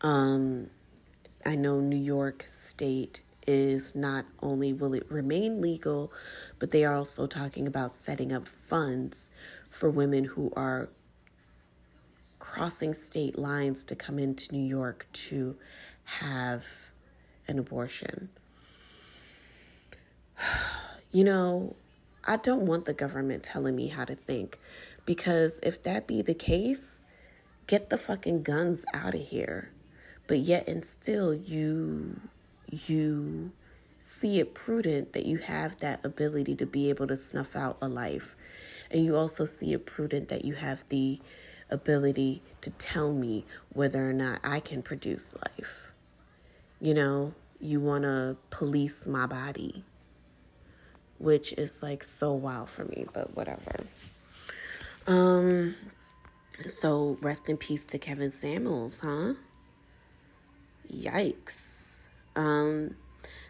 Um, 0.00 0.70
I 1.46 1.54
know 1.54 1.78
New 1.78 1.96
York 1.96 2.46
State 2.50 3.20
is 3.46 3.94
not 3.94 4.24
only 4.42 4.72
will 4.72 4.94
it 4.94 5.10
remain 5.10 5.60
legal, 5.60 6.12
but 6.58 6.70
they 6.70 6.84
are 6.84 6.94
also 6.94 7.26
talking 7.26 7.66
about 7.66 7.94
setting 7.94 8.32
up 8.32 8.48
funds 8.48 9.30
for 9.70 9.90
women 9.90 10.24
who 10.24 10.52
are 10.56 10.88
crossing 12.38 12.94
state 12.94 13.38
lines 13.38 13.82
to 13.84 13.96
come 13.96 14.18
into 14.18 14.52
New 14.52 14.64
York 14.64 15.06
to 15.12 15.56
have 16.04 16.64
an 17.48 17.58
abortion. 17.58 18.28
You 21.10 21.22
know, 21.22 21.76
I 22.24 22.36
don't 22.36 22.66
want 22.66 22.86
the 22.86 22.92
government 22.92 23.44
telling 23.44 23.76
me 23.76 23.86
how 23.86 24.04
to 24.04 24.16
think 24.16 24.58
because 25.06 25.60
if 25.62 25.80
that 25.84 26.08
be 26.08 26.22
the 26.22 26.34
case, 26.34 26.98
get 27.68 27.88
the 27.88 27.98
fucking 27.98 28.42
guns 28.42 28.84
out 28.92 29.14
of 29.14 29.20
here. 29.20 29.70
But 30.26 30.38
yet 30.38 30.66
and 30.66 30.84
still 30.84 31.32
you 31.32 32.20
you 32.86 33.52
see 34.02 34.38
it 34.38 34.54
prudent 34.54 35.12
that 35.14 35.26
you 35.26 35.38
have 35.38 35.78
that 35.80 36.04
ability 36.04 36.54
to 36.56 36.66
be 36.66 36.90
able 36.90 37.06
to 37.06 37.16
snuff 37.16 37.56
out 37.56 37.78
a 37.80 37.88
life. 37.88 38.34
And 38.90 39.04
you 39.04 39.16
also 39.16 39.44
see 39.44 39.72
it 39.72 39.86
prudent 39.86 40.28
that 40.28 40.44
you 40.44 40.54
have 40.54 40.84
the 40.88 41.18
ability 41.70 42.42
to 42.60 42.70
tell 42.70 43.12
me 43.12 43.44
whether 43.72 44.08
or 44.08 44.12
not 44.12 44.40
I 44.44 44.60
can 44.60 44.82
produce 44.82 45.34
life. 45.34 45.92
You 46.80 46.94
know, 46.94 47.34
you 47.60 47.80
want 47.80 48.04
to 48.04 48.36
police 48.50 49.06
my 49.06 49.26
body, 49.26 49.84
which 51.18 51.52
is 51.54 51.82
like 51.82 52.04
so 52.04 52.32
wild 52.32 52.68
for 52.68 52.84
me, 52.84 53.06
but 53.12 53.34
whatever. 53.34 53.84
Um, 55.06 55.74
so 56.66 57.18
rest 57.20 57.48
in 57.48 57.56
peace 57.56 57.84
to 57.86 57.98
Kevin 57.98 58.30
Samuels, 58.30 59.00
huh? 59.00 59.34
Yikes. 60.92 61.83
Um, 62.36 62.96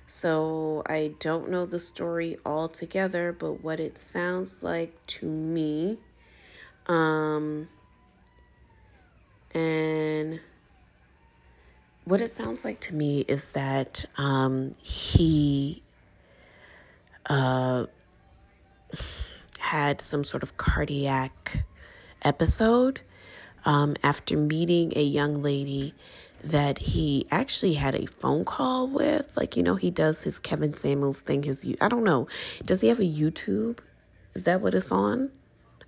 so 0.06 0.82
I 0.86 1.14
don't 1.18 1.50
know 1.50 1.66
the 1.66 1.80
story 1.80 2.36
altogether, 2.44 3.32
but 3.32 3.64
what 3.64 3.80
it 3.80 3.96
sounds 3.98 4.62
like 4.62 4.94
to 5.06 5.26
me, 5.26 5.98
um, 6.86 7.68
and 9.54 10.40
what 12.04 12.20
it 12.20 12.30
sounds 12.30 12.64
like 12.64 12.80
to 12.80 12.94
me 12.94 13.20
is 13.26 13.46
that 13.46 14.04
um, 14.18 14.74
he 14.78 15.82
uh, 17.26 17.86
had 19.58 20.00
some 20.02 20.22
sort 20.22 20.42
of 20.42 20.56
cardiac 20.58 21.64
episode 22.22 23.00
um, 23.64 23.96
after 24.02 24.36
meeting 24.36 24.92
a 24.96 25.02
young 25.02 25.34
lady 25.42 25.94
that 26.44 26.78
he 26.78 27.26
actually 27.30 27.74
had 27.74 27.94
a 27.94 28.06
phone 28.06 28.44
call 28.44 28.88
with. 28.88 29.36
Like, 29.36 29.56
you 29.56 29.62
know, 29.62 29.76
he 29.76 29.90
does 29.90 30.22
his 30.22 30.38
Kevin 30.38 30.74
Samuels 30.74 31.20
thing. 31.20 31.42
His, 31.44 31.66
I 31.80 31.88
don't 31.88 32.04
know. 32.04 32.28
Does 32.64 32.82
he 32.82 32.88
have 32.88 33.00
a 33.00 33.04
YouTube? 33.04 33.78
Is 34.34 34.44
that 34.44 34.60
what 34.60 34.74
it's 34.74 34.92
on? 34.92 35.30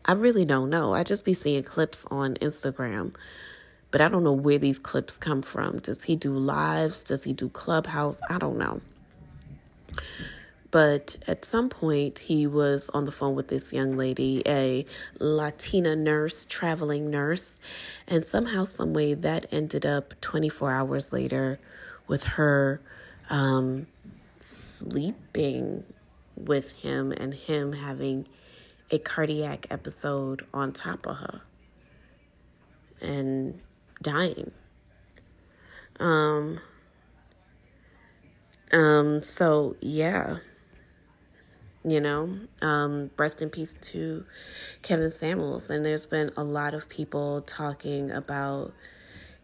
I 0.04 0.12
really 0.12 0.44
don't 0.44 0.70
know. 0.70 0.94
I 0.94 1.04
just 1.04 1.24
be 1.24 1.34
seeing 1.34 1.62
clips 1.64 2.06
on 2.10 2.34
Instagram 2.36 3.14
but 3.90 4.00
I 4.00 4.08
don't 4.08 4.24
know 4.24 4.32
where 4.32 4.58
these 4.58 4.78
clips 4.78 5.16
come 5.16 5.42
from. 5.42 5.78
Does 5.78 6.04
he 6.04 6.16
do 6.16 6.32
lives? 6.34 7.02
Does 7.04 7.24
he 7.24 7.32
do 7.32 7.48
Clubhouse? 7.48 8.20
I 8.28 8.38
don't 8.38 8.58
know. 8.58 8.80
But 10.70 11.16
at 11.26 11.44
some 11.44 11.68
point, 11.68 12.18
he 12.18 12.46
was 12.46 12.88
on 12.90 13.04
the 13.04 13.12
phone 13.12 13.34
with 13.34 13.48
this 13.48 13.72
young 13.72 13.96
lady, 13.96 14.42
a 14.46 14.84
Latina 15.18 15.94
nurse, 15.94 16.44
traveling 16.44 17.10
nurse. 17.10 17.58
And 18.06 18.24
somehow, 18.24 18.64
someway, 18.64 19.14
that 19.14 19.46
ended 19.52 19.86
up 19.86 20.14
24 20.20 20.72
hours 20.72 21.12
later 21.12 21.58
with 22.06 22.24
her 22.24 22.80
um, 23.30 23.86
sleeping 24.40 25.84
with 26.36 26.72
him 26.72 27.12
and 27.12 27.32
him 27.34 27.72
having 27.72 28.26
a 28.90 28.98
cardiac 28.98 29.66
episode 29.70 30.46
on 30.52 30.72
top 30.72 31.06
of 31.06 31.16
her. 31.16 31.40
And 33.00 33.60
dying. 34.02 34.50
Um, 35.98 36.60
um, 38.72 39.22
so 39.22 39.76
yeah, 39.80 40.38
you 41.86 42.00
know, 42.00 42.36
um, 42.62 43.10
rest 43.16 43.40
in 43.40 43.48
peace 43.48 43.74
to 43.80 44.24
Kevin 44.82 45.12
Samuels. 45.12 45.70
And 45.70 45.84
there's 45.84 46.04
been 46.04 46.32
a 46.36 46.42
lot 46.42 46.74
of 46.74 46.88
people 46.88 47.42
talking 47.42 48.10
about 48.10 48.74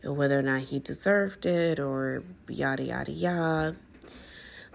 whether 0.03 0.39
or 0.39 0.43
not 0.43 0.63
he 0.63 0.81
deserved 0.81 1.47
it 1.47 1.79
or 1.79 2.25
yada, 2.49 2.83
yada, 2.83 3.13
yada. 3.13 3.77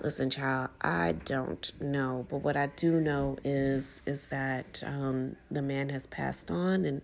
Listen, 0.01 0.29
child, 0.29 0.69
I 0.79 1.15
don't 1.25 1.71
know, 1.81 2.25
but 2.29 2.37
what 2.37 2.55
I 2.55 2.67
do 2.67 3.01
know 3.01 3.37
is 3.43 4.01
is 4.05 4.29
that 4.29 4.83
um, 4.85 5.35
the 5.49 5.63
man 5.63 5.89
has 5.89 6.05
passed 6.05 6.51
on, 6.51 6.85
and 6.85 7.01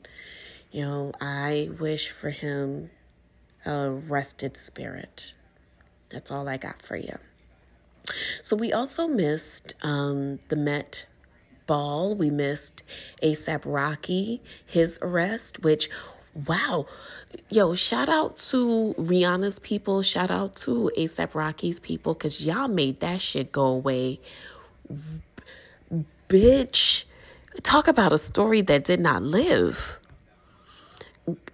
you 0.71 0.83
know, 0.83 1.11
I 1.19 1.71
wish 1.79 2.11
for 2.11 2.29
him 2.29 2.91
a 3.65 3.89
rested 3.89 4.55
spirit. 4.55 5.33
That's 6.09 6.29
all 6.29 6.47
I 6.47 6.57
got 6.57 6.83
for 6.83 6.95
you. 6.95 7.17
So 8.41 8.55
we 8.55 8.73
also 8.73 9.07
missed 9.07 9.73
um, 9.81 10.39
the 10.49 10.55
Met 10.55 11.05
Ball. 11.65 12.15
We 12.15 12.29
missed 12.29 12.83
ASAP 13.21 13.61
Rocky, 13.65 14.41
his 14.65 14.99
arrest, 15.01 15.63
which, 15.63 15.89
wow. 16.33 16.85
Yo, 17.49 17.75
shout 17.75 18.09
out 18.09 18.37
to 18.37 18.93
Rihanna's 18.97 19.59
people. 19.59 20.01
Shout 20.01 20.29
out 20.31 20.55
to 20.57 20.91
ASAP 20.97 21.33
Rocky's 21.33 21.79
people 21.79 22.13
because 22.13 22.45
y'all 22.45 22.67
made 22.67 22.99
that 22.99 23.21
shit 23.21 23.51
go 23.51 23.65
away. 23.67 24.19
Bitch, 26.27 27.05
talk 27.61 27.87
about 27.87 28.11
a 28.11 28.17
story 28.17 28.61
that 28.61 28.83
did 28.83 28.99
not 28.99 29.23
live 29.23 29.99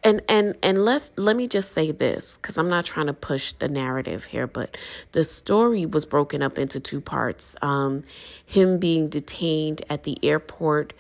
and 0.04 0.22
and 0.28 0.56
and 0.64 0.84
let's 0.84 1.12
let 1.16 1.36
me 1.36 1.48
just 1.48 1.74
say 1.74 1.92
this 1.92 2.38
because 2.38 2.58
i'm 2.58 2.70
not 2.70 2.86
trying 2.86 3.06
to 3.06 3.14
push 3.14 3.54
the 3.54 3.68
narrative 3.68 4.26
here 4.26 4.48
but 4.48 4.76
the 5.12 5.24
story 5.24 5.86
was 5.86 6.06
broken 6.06 6.42
up 6.42 6.58
into 6.58 6.80
two 6.80 7.02
parts. 7.02 7.56
Um 7.62 8.04
him 8.46 8.80
being 8.80 9.10
detained 9.10 9.84
at 9.90 10.04
the 10.04 10.18
airport 10.24 10.94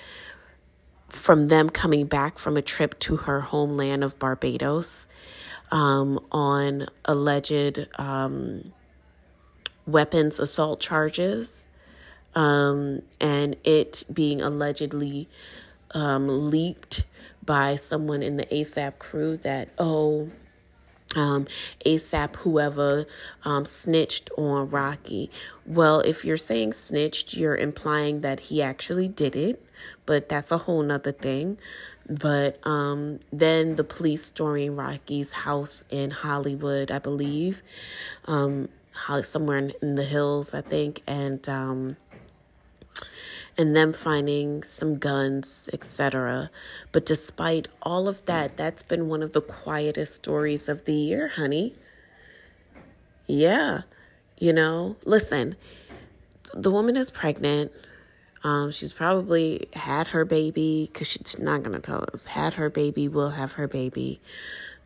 from 1.10 1.48
them 1.48 1.70
coming 1.70 2.06
back 2.06 2.38
from 2.38 2.58
a 2.58 2.62
trip 2.62 3.00
to 3.00 3.18
her 3.18 3.42
homeland 3.42 4.04
of 4.04 4.20
barbados 4.20 5.08
um 5.72 6.24
on 6.32 6.86
alleged 7.06 7.88
um 7.98 8.72
weapons 9.88 10.38
assault 10.38 10.80
charges 10.80 11.68
um 12.36 13.02
and 13.20 13.56
it 13.64 14.04
being 14.14 14.44
allegedly 14.44 15.28
um 15.92 16.28
leaked 16.28 17.06
by 17.50 17.74
someone 17.74 18.22
in 18.22 18.38
the 18.38 18.46
ASAP 18.46 19.00
crew 19.00 19.36
that, 19.38 19.70
oh, 19.80 20.30
um, 21.16 21.48
ASAP, 21.84 22.36
whoever 22.36 23.08
um, 23.44 23.66
snitched 23.66 24.30
on 24.38 24.70
Rocky. 24.70 25.32
Well, 25.66 26.02
if 26.02 26.24
you're 26.24 26.38
saying 26.38 26.74
snitched, 26.74 27.34
you're 27.34 27.56
implying 27.56 28.22
that 28.22 28.40
he 28.40 28.62
actually 28.62 29.08
did 29.08 29.36
it, 29.36 29.66
but 30.06 30.30
that's 30.30 30.52
a 30.52 30.60
whole 30.60 30.84
nother 30.84 31.12
thing. 31.12 31.58
But 32.08 32.60
um, 32.68 33.20
then 33.34 33.78
the 33.78 33.84
police 33.84 34.26
storming 34.26 34.76
Rocky's 34.76 35.32
house 35.32 35.84
in 35.90 36.12
Hollywood, 36.12 36.92
I 36.92 37.00
believe, 37.00 37.64
um, 38.26 38.70
somewhere 39.24 39.58
in, 39.58 39.74
in 39.82 39.96
the 39.96 40.04
hills, 40.04 40.54
I 40.54 40.62
think, 40.62 41.02
and 41.08 41.50
um, 41.50 41.98
and 43.58 43.76
them 43.76 43.94
finding 43.94 44.64
some 44.64 44.98
guns, 44.98 45.70
etc. 45.74 46.50
But 46.92 47.06
despite 47.06 47.68
all 47.82 48.08
of 48.08 48.26
that, 48.26 48.58
that's 48.58 48.84
been 48.84 49.08
one 49.08 49.24
of 49.24 49.34
the 49.34 49.42
quietest 49.42 50.14
stories 50.14 50.70
of 50.70 50.86
the 50.86 50.94
year, 50.94 51.30
honey. 51.30 51.76
Yeah, 53.28 53.82
you 54.40 54.54
know, 54.54 54.96
listen, 55.06 55.56
the 56.54 56.72
woman 56.72 56.96
is 56.96 57.12
pregnant. 57.12 57.72
Um, 58.44 58.71
she's 58.71 58.94
probably 58.94 59.67
had 59.73 60.08
her 60.08 60.23
baby 60.23 60.90
because 60.92 61.08
she's 61.08 61.40
not 61.40 61.62
going 61.62 61.76
to 61.76 61.82
tell 61.82 62.06
us. 62.13 62.26
Had 62.26 62.54
her 62.54 62.69
baby, 62.69 63.08
will 63.08 63.32
have 63.32 63.54
her 63.54 63.67
baby. 63.67 64.21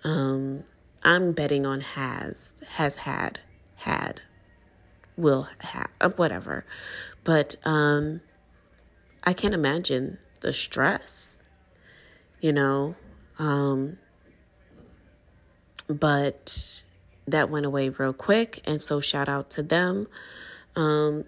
Um, 0.04 0.64
I'm 1.04 1.34
betting 1.34 1.66
on 1.66 1.82
has, 1.82 2.56
has 2.68 2.96
had, 2.96 3.40
had, 3.76 4.22
will 5.16 5.48
have, 5.60 5.90
uh, 6.02 6.10
whatever. 6.10 6.66
But, 7.24 7.56
um, 7.64 8.22
I 9.24 9.34
can't 9.34 9.54
imagine 9.54 10.18
the 10.42 10.54
stress, 10.54 11.42
you 12.42 12.54
know. 12.54 12.96
Um, 13.40 13.98
but 15.88 16.84
that 17.28 17.50
went 17.50 17.66
away 17.66 17.90
real 17.90 18.14
quick, 18.14 18.62
and 18.66 18.82
so 18.82 19.00
shout 19.00 19.30
out 19.30 19.50
to 19.52 19.64
them. 19.64 20.08
Um, 20.76 21.26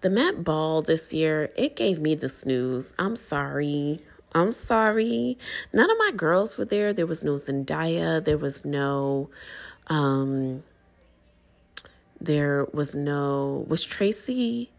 the 0.00 0.10
Met 0.10 0.44
Ball 0.44 0.82
this 0.82 1.12
year, 1.12 1.50
it 1.56 1.76
gave 1.76 2.00
me 2.00 2.14
the 2.14 2.28
snooze. 2.28 2.92
I'm 2.98 3.16
sorry. 3.16 4.00
I'm 4.34 4.52
sorry. 4.52 5.38
None 5.72 5.90
of 5.90 5.96
my 5.98 6.12
girls 6.14 6.56
were 6.56 6.64
there. 6.64 6.92
There 6.92 7.06
was 7.06 7.24
no 7.24 7.32
Zendaya. 7.32 8.24
There 8.24 8.38
was 8.38 8.64
no 8.64 9.30
um 9.88 10.62
There 12.20 12.66
was 12.72 12.94
no, 12.94 13.64
was 13.68 13.84
Tracee 13.84 14.70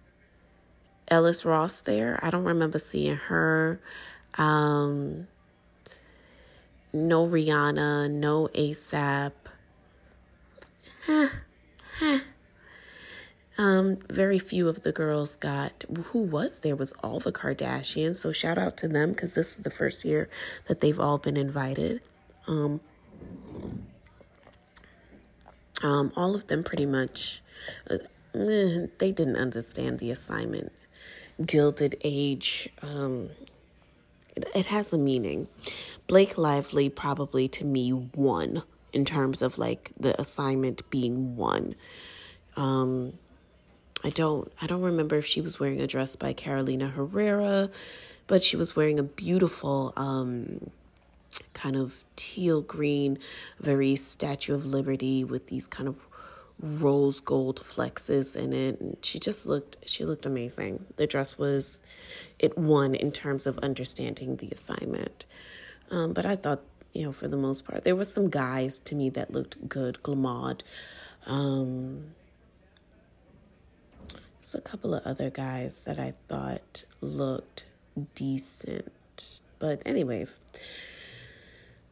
Ellis 1.10 1.46
Ross 1.46 1.82
there? 1.82 2.20
I 2.22 2.30
don't 2.30 2.44
remember 2.46 2.80
seeing 2.80 3.16
her. 3.16 3.80
Um, 4.36 5.28
no 6.94 7.28
Rihanna, 7.28 8.10
no 8.10 8.48
ASAP. 8.50 9.32
Um, 13.60 13.98
very 14.10 14.40
few 14.40 14.70
of 14.70 14.84
the 14.84 14.94
girls 14.94 15.36
got 15.36 15.84
who 16.06 16.20
was 16.20 16.62
there 16.62 16.78
was 16.78 16.94
all 17.04 17.20
the 17.20 17.34
Kardashians. 17.34 18.16
So 18.16 18.32
shout 18.32 18.58
out 18.58 18.78
to 18.78 18.88
them 18.88 19.12
because 19.12 19.34
this 19.34 19.58
is 19.58 19.64
the 19.64 19.70
first 19.70 20.06
year 20.06 20.30
that 20.70 20.80
they've 20.80 20.98
all 20.98 21.18
been 21.18 21.36
invited. 21.36 22.00
Um, 22.48 22.80
um, 25.84 26.14
all 26.16 26.36
of 26.36 26.48
them 26.48 26.64
pretty 26.64 26.86
much 26.86 27.42
uh, 27.90 27.98
eh, 28.34 28.88
they 28.98 29.12
didn't 29.12 29.36
understand 29.36 30.00
the 30.00 30.12
assignment. 30.12 30.72
Gilded 31.46 31.96
age. 32.04 32.70
Um, 32.82 33.30
it, 34.36 34.48
it 34.56 34.66
has 34.68 34.94
a 34.94 34.98
meaning. 34.98 35.48
Blake 36.08 36.38
Lively 36.38 36.90
probably 36.90 37.48
to 37.50 37.66
me 37.66 37.94
won 37.94 38.64
in 38.92 39.06
terms 39.06 39.42
of 39.42 39.58
like 39.58 39.92
the 40.00 40.20
assignment 40.20 40.90
being 40.90 41.36
one. 41.36 41.76
Um, 42.56 43.14
I 44.04 44.10
don't 44.10 44.52
I 44.62 44.68
don't 44.68 44.82
remember 44.82 45.18
if 45.18 45.26
she 45.26 45.42
was 45.42 45.60
wearing 45.60 45.82
a 45.82 45.88
dress 45.88 46.16
by 46.16 46.34
Carolina 46.34 46.88
Herrera, 46.88 47.70
but 48.28 48.42
she 48.42 48.56
was 48.58 48.76
wearing 48.76 48.98
a 48.98 49.04
beautiful 49.04 49.94
um, 49.98 50.72
kind 51.54 51.76
of 51.76 52.04
teal 52.16 52.62
green, 52.62 53.20
very 53.60 53.96
Statue 53.96 54.56
of 54.56 54.66
Liberty 54.66 55.24
with 55.24 55.48
these 55.48 55.68
kind 55.68 55.88
of 55.88 56.09
rose 56.62 57.22
gold 57.22 57.62
flexes 57.64 58.36
in 58.36 58.52
it 58.52 58.80
and 58.82 58.98
she 59.02 59.18
just 59.18 59.46
looked 59.46 59.78
she 59.86 60.04
looked 60.06 60.26
amazing. 60.26 60.86
The 60.98 61.08
dress 61.08 61.38
was 61.38 61.82
it 62.38 62.58
won 62.58 62.96
in 62.96 63.12
terms 63.12 63.48
of 63.48 63.58
understanding 63.60 64.36
the 64.38 64.50
assignment. 64.50 65.26
Um, 65.92 66.14
but 66.14 66.26
I 66.26 66.36
thought, 66.36 66.62
you 66.94 67.06
know, 67.06 67.12
for 67.12 67.28
the 67.28 67.38
most 67.38 67.66
part, 67.66 67.84
there 67.84 67.96
were 67.96 68.06
some 68.06 68.30
guys 68.30 68.78
to 68.80 68.96
me 68.96 69.10
that 69.12 69.32
looked 69.32 69.68
good. 69.70 70.00
Glamad, 70.04 70.62
um, 71.26 72.12
there's 74.42 74.56
a 74.56 74.62
couple 74.62 74.94
of 74.94 75.06
other 75.06 75.30
guys 75.30 75.84
that 75.86 75.98
I 75.98 76.14
thought 76.28 76.84
looked 77.02 77.66
decent. 78.16 79.40
But 79.60 79.82
anyways, 79.86 80.40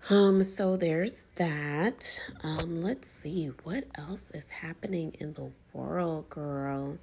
um 0.10 0.44
so 0.44 0.76
there's 0.76 1.14
that. 1.38 2.22
Um 2.44 2.82
let's 2.84 3.10
see 3.10 3.48
what 3.64 3.86
else 3.96 4.32
is 4.32 4.48
happening 4.48 5.14
in 5.20 5.34
the 5.34 5.52
world, 5.74 6.30
girl. 6.30 6.98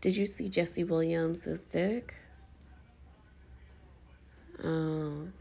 Did 0.00 0.16
you 0.16 0.26
see 0.26 0.48
Jesse 0.48 0.84
Williams' 0.84 1.62
dick? 1.68 2.14
Um 4.62 5.32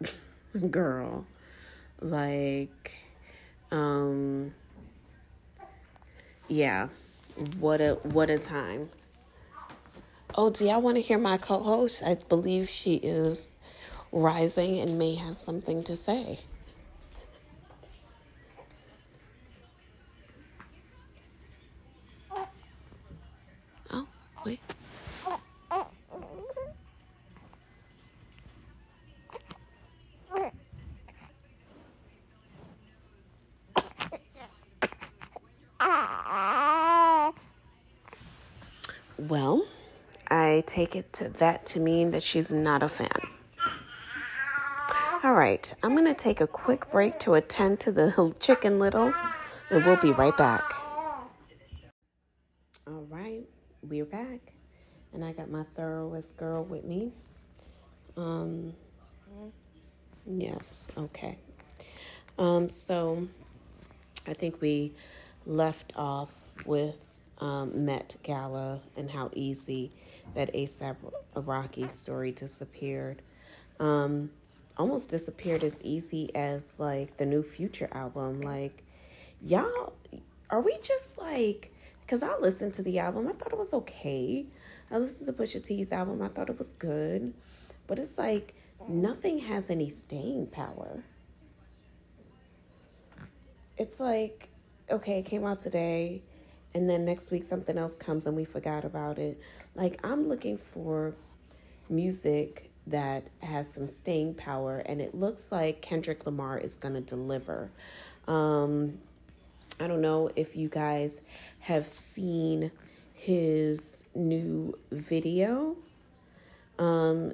girl. 0.70 1.26
Like 2.00 2.92
um 3.70 4.52
yeah, 6.48 6.88
what 7.58 7.80
a 7.80 7.94
what 8.02 8.30
a 8.30 8.38
time. 8.38 8.90
Oh, 10.34 10.50
do 10.50 10.66
y'all 10.66 10.80
want 10.80 10.96
to 10.96 11.02
hear 11.02 11.18
my 11.18 11.36
co 11.38 11.58
host? 11.60 12.02
I 12.04 12.14
believe 12.28 12.68
she 12.68 12.94
is 12.96 13.48
rising 14.12 14.80
and 14.80 14.98
may 14.98 15.14
have 15.14 15.38
something 15.38 15.82
to 15.84 15.96
say. 15.96 16.40
Oh, 23.92 24.06
wait. 24.44 24.60
Well, 39.18 39.66
I 40.30 40.62
take 40.82 40.96
it 40.96 41.12
to 41.12 41.28
that 41.28 41.64
to 41.64 41.78
mean 41.78 42.10
that 42.10 42.24
she's 42.24 42.50
not 42.50 42.82
a 42.82 42.88
fan. 42.88 43.08
All 45.22 45.34
right, 45.34 45.72
I'm 45.80 45.94
going 45.94 46.12
to 46.12 46.20
take 46.20 46.40
a 46.40 46.48
quick 46.48 46.90
break 46.90 47.20
to 47.20 47.34
attend 47.34 47.78
to 47.80 47.92
the 47.92 48.34
chicken 48.40 48.80
little, 48.80 49.14
and 49.70 49.84
we'll 49.84 50.02
be 50.02 50.10
right 50.10 50.36
back. 50.36 50.64
All 52.88 53.06
right, 53.08 53.44
we're 53.82 54.04
back, 54.04 54.40
and 55.12 55.24
I 55.24 55.30
got 55.30 55.48
my 55.48 55.62
thoroughest 55.76 56.36
girl 56.36 56.64
with 56.64 56.82
me. 56.84 57.12
Um, 58.16 58.72
yes, 60.26 60.90
okay. 60.98 61.38
Um, 62.40 62.68
so 62.68 63.28
I 64.26 64.34
think 64.34 64.60
we 64.60 64.94
left 65.46 65.92
off 65.94 66.30
with 66.66 67.11
um, 67.42 67.84
Met 67.84 68.16
Gala 68.22 68.80
and 68.96 69.10
how 69.10 69.28
easy 69.34 69.90
that 70.34 70.54
ASAP 70.54 70.96
Rocky 71.34 71.88
story 71.88 72.30
disappeared. 72.30 73.20
Um, 73.80 74.30
almost 74.78 75.08
disappeared 75.08 75.64
as 75.64 75.82
easy 75.82 76.34
as 76.36 76.78
like 76.78 77.16
the 77.16 77.26
new 77.26 77.42
Future 77.42 77.88
album. 77.92 78.42
Like, 78.42 78.84
y'all, 79.42 79.92
are 80.50 80.60
we 80.60 80.78
just 80.82 81.18
like? 81.18 81.74
Because 82.02 82.22
I 82.22 82.38
listened 82.38 82.74
to 82.74 82.82
the 82.84 83.00
album, 83.00 83.26
I 83.26 83.32
thought 83.32 83.52
it 83.52 83.58
was 83.58 83.74
okay. 83.74 84.46
I 84.90 84.98
listened 84.98 85.26
to 85.26 85.32
Pusha 85.32 85.64
T's 85.64 85.90
album, 85.90 86.22
I 86.22 86.28
thought 86.28 86.48
it 86.48 86.58
was 86.58 86.70
good, 86.78 87.34
but 87.88 87.98
it's 87.98 88.18
like 88.18 88.54
nothing 88.86 89.38
has 89.40 89.68
any 89.68 89.88
staying 89.88 90.46
power. 90.46 91.02
It's 93.78 93.98
like, 93.98 94.48
okay, 94.90 95.20
it 95.20 95.24
came 95.24 95.44
out 95.44 95.58
today 95.58 96.22
and 96.74 96.88
then 96.88 97.04
next 97.04 97.30
week 97.30 97.44
something 97.44 97.76
else 97.76 97.94
comes 97.96 98.26
and 98.26 98.36
we 98.36 98.44
forgot 98.44 98.84
about 98.84 99.18
it. 99.18 99.40
Like 99.74 100.00
I'm 100.04 100.28
looking 100.28 100.56
for 100.56 101.14
music 101.88 102.70
that 102.86 103.24
has 103.42 103.72
some 103.72 103.86
staying 103.86 104.34
power 104.34 104.78
and 104.86 105.00
it 105.00 105.14
looks 105.14 105.52
like 105.52 105.82
Kendrick 105.82 106.26
Lamar 106.26 106.58
is 106.58 106.76
going 106.76 106.94
to 106.94 107.00
deliver. 107.00 107.70
Um 108.26 108.98
I 109.80 109.86
don't 109.86 110.00
know 110.00 110.30
if 110.36 110.56
you 110.56 110.68
guys 110.68 111.20
have 111.60 111.86
seen 111.86 112.70
his 113.14 114.04
new 114.14 114.74
video. 114.90 115.76
Um 116.78 117.32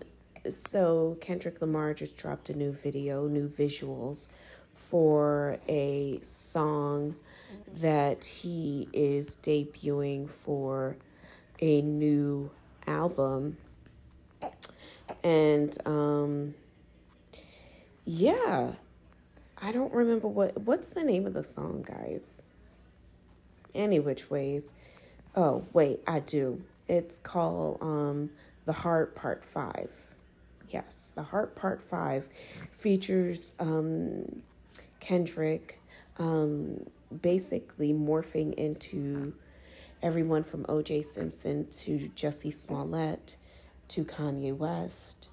so 0.50 1.16
Kendrick 1.20 1.60
Lamar 1.60 1.94
just 1.94 2.16
dropped 2.16 2.50
a 2.50 2.54
new 2.54 2.72
video, 2.72 3.28
new 3.28 3.48
visuals 3.48 4.28
for 4.74 5.58
a 5.68 6.20
song 6.24 7.14
that 7.80 8.24
he 8.24 8.88
is 8.92 9.36
debuting 9.42 10.28
for 10.28 10.96
a 11.60 11.82
new 11.82 12.50
album. 12.86 13.56
And 15.22 15.76
um 15.86 16.54
yeah, 18.04 18.72
I 19.60 19.72
don't 19.72 19.92
remember 19.92 20.28
what 20.28 20.60
what's 20.62 20.88
the 20.88 21.04
name 21.04 21.26
of 21.26 21.34
the 21.34 21.42
song, 21.42 21.84
guys. 21.86 22.42
Any 23.74 23.98
which 24.00 24.30
ways. 24.30 24.72
Oh, 25.36 25.66
wait, 25.72 26.00
I 26.06 26.20
do. 26.20 26.62
It's 26.88 27.18
called 27.18 27.78
um 27.80 28.30
The 28.64 28.72
Heart 28.72 29.14
Part 29.14 29.44
5. 29.44 29.90
Yes, 30.70 31.12
The 31.14 31.22
Heart 31.22 31.54
Part 31.56 31.82
5 31.82 32.28
features 32.72 33.54
um 33.58 34.42
Kendrick 35.00 35.80
um 36.18 36.86
basically 37.22 37.92
morphing 37.92 38.54
into 38.54 39.32
everyone 40.02 40.44
from 40.44 40.64
OJ 40.64 41.04
Simpson 41.04 41.66
to 41.70 42.10
Jussie 42.14 42.52
Smollett 42.52 43.36
to 43.88 44.04
Kanye 44.04 44.56
West 44.56 45.28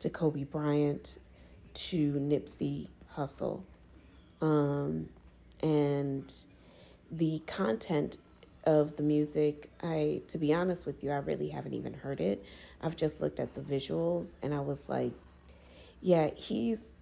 to 0.00 0.08
Kobe 0.08 0.44
Bryant 0.44 1.18
to 1.74 2.14
Nipsey 2.14 2.88
Hussle. 3.14 3.62
Um, 4.40 5.08
and 5.62 6.32
the 7.10 7.42
content 7.46 8.16
of 8.64 8.96
the 8.96 9.02
music, 9.02 9.70
I 9.82 10.22
to 10.28 10.38
be 10.38 10.52
honest 10.54 10.86
with 10.86 11.02
you, 11.02 11.10
I 11.10 11.16
really 11.16 11.48
haven't 11.48 11.74
even 11.74 11.94
heard 11.94 12.20
it. 12.20 12.44
I've 12.82 12.96
just 12.96 13.20
looked 13.20 13.40
at 13.40 13.54
the 13.54 13.60
visuals 13.60 14.30
and 14.42 14.54
I 14.54 14.60
was 14.60 14.88
like, 14.88 15.12
yeah, 16.00 16.30
he's 16.34 16.92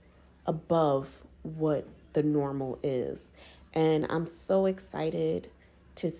above 0.46 1.22
what 1.42 1.86
the 2.14 2.22
normal 2.22 2.78
is. 2.82 3.30
And 3.78 4.06
I'm 4.10 4.26
so 4.26 4.66
excited 4.66 5.50
to 5.94 6.10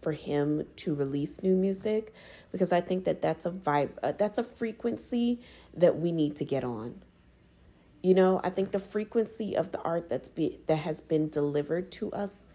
for 0.00 0.10
him 0.10 0.66
to 0.74 0.96
release 0.96 1.40
new 1.40 1.54
music 1.54 2.12
because 2.50 2.72
I 2.72 2.80
think 2.80 3.04
that 3.04 3.22
that's 3.22 3.46
a 3.46 3.52
vibe 3.52 3.90
uh, 4.02 4.10
that's 4.18 4.36
a 4.36 4.42
frequency 4.42 5.38
that 5.76 5.96
we 6.00 6.10
need 6.10 6.34
to 6.36 6.44
get 6.44 6.64
on. 6.64 7.00
You 8.02 8.14
know, 8.14 8.40
I 8.42 8.50
think 8.50 8.72
the 8.72 8.80
frequency 8.80 9.56
of 9.56 9.70
the 9.70 9.80
art 9.82 10.08
that's 10.08 10.26
be 10.26 10.58
that 10.66 10.78
has 10.78 11.00
been 11.00 11.28
delivered 11.28 11.92
to 11.92 12.10
us 12.10 12.46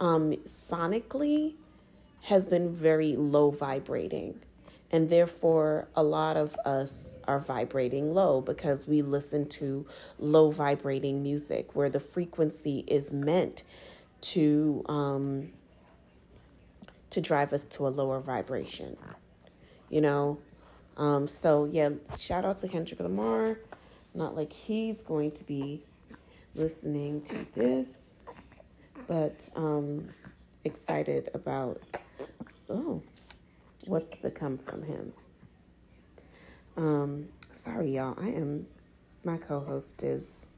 um, 0.00 0.32
sonically 0.46 1.56
has 2.22 2.46
been 2.46 2.74
very 2.74 3.14
low 3.14 3.50
vibrating. 3.50 4.40
And 4.92 5.08
therefore, 5.08 5.88
a 5.94 6.02
lot 6.02 6.36
of 6.36 6.56
us 6.64 7.16
are 7.28 7.38
vibrating 7.38 8.12
low 8.12 8.40
because 8.40 8.88
we 8.88 9.02
listen 9.02 9.48
to 9.50 9.86
low 10.18 10.50
vibrating 10.50 11.22
music 11.22 11.76
where 11.76 11.88
the 11.88 12.00
frequency 12.00 12.84
is 12.88 13.12
meant 13.12 13.62
to 14.22 14.84
um, 14.88 15.50
to 17.10 17.20
drive 17.20 17.52
us 17.52 17.64
to 17.66 17.86
a 17.86 17.90
lower 17.90 18.20
vibration. 18.20 18.96
You 19.90 20.00
know, 20.00 20.38
um, 20.96 21.28
so 21.28 21.66
yeah, 21.66 21.90
shout 22.18 22.44
out 22.44 22.58
to 22.58 22.68
Kendrick 22.68 23.00
Lamar. 23.00 23.58
Not 24.14 24.36
like 24.36 24.52
he's 24.52 25.02
going 25.02 25.30
to 25.32 25.44
be 25.44 25.84
listening 26.56 27.22
to 27.22 27.46
this, 27.52 28.18
but 29.06 29.48
um, 29.54 30.08
excited 30.64 31.30
about 31.32 31.80
oh 32.68 33.02
what's 33.90 34.18
to 34.18 34.30
come 34.30 34.56
from 34.56 34.84
him. 34.84 35.12
Um, 36.76 37.28
sorry, 37.50 37.90
y'all. 37.96 38.16
I 38.18 38.28
am, 38.28 38.66
my 39.24 39.36
co 39.36 39.60
host 39.60 40.02
is 40.04 40.48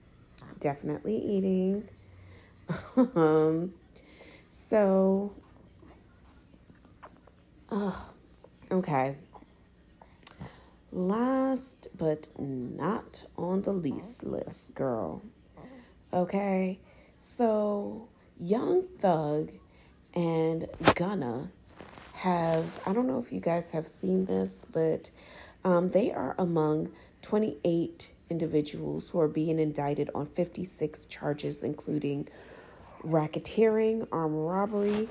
definitely 0.60 1.16
eating. 1.16 1.88
um, 3.16 3.72
so, 4.50 5.32
oh, 7.70 8.06
okay. 8.70 9.16
Last 10.92 11.88
but 11.96 12.28
not 12.38 13.24
on 13.38 13.62
the 13.62 13.72
least 13.72 14.24
list, 14.24 14.74
girl. 14.74 15.22
Okay, 16.12 16.78
so 17.16 18.08
Young 18.38 18.82
Thug 18.98 19.52
and 20.12 20.68
Gunna 20.94 21.50
have, 22.22 22.64
I 22.86 22.92
don't 22.92 23.08
know 23.08 23.18
if 23.18 23.32
you 23.32 23.40
guys 23.40 23.70
have 23.70 23.88
seen 23.88 24.26
this, 24.26 24.64
but 24.72 25.10
um, 25.64 25.90
they 25.90 26.12
are 26.12 26.36
among 26.38 26.92
28 27.22 28.12
individuals 28.30 29.10
who 29.10 29.20
are 29.20 29.26
being 29.26 29.58
indicted 29.58 30.08
on 30.14 30.26
56 30.26 31.06
charges, 31.06 31.64
including 31.64 32.28
racketeering, 33.04 34.06
armed 34.12 34.36
robbery, 34.36 35.08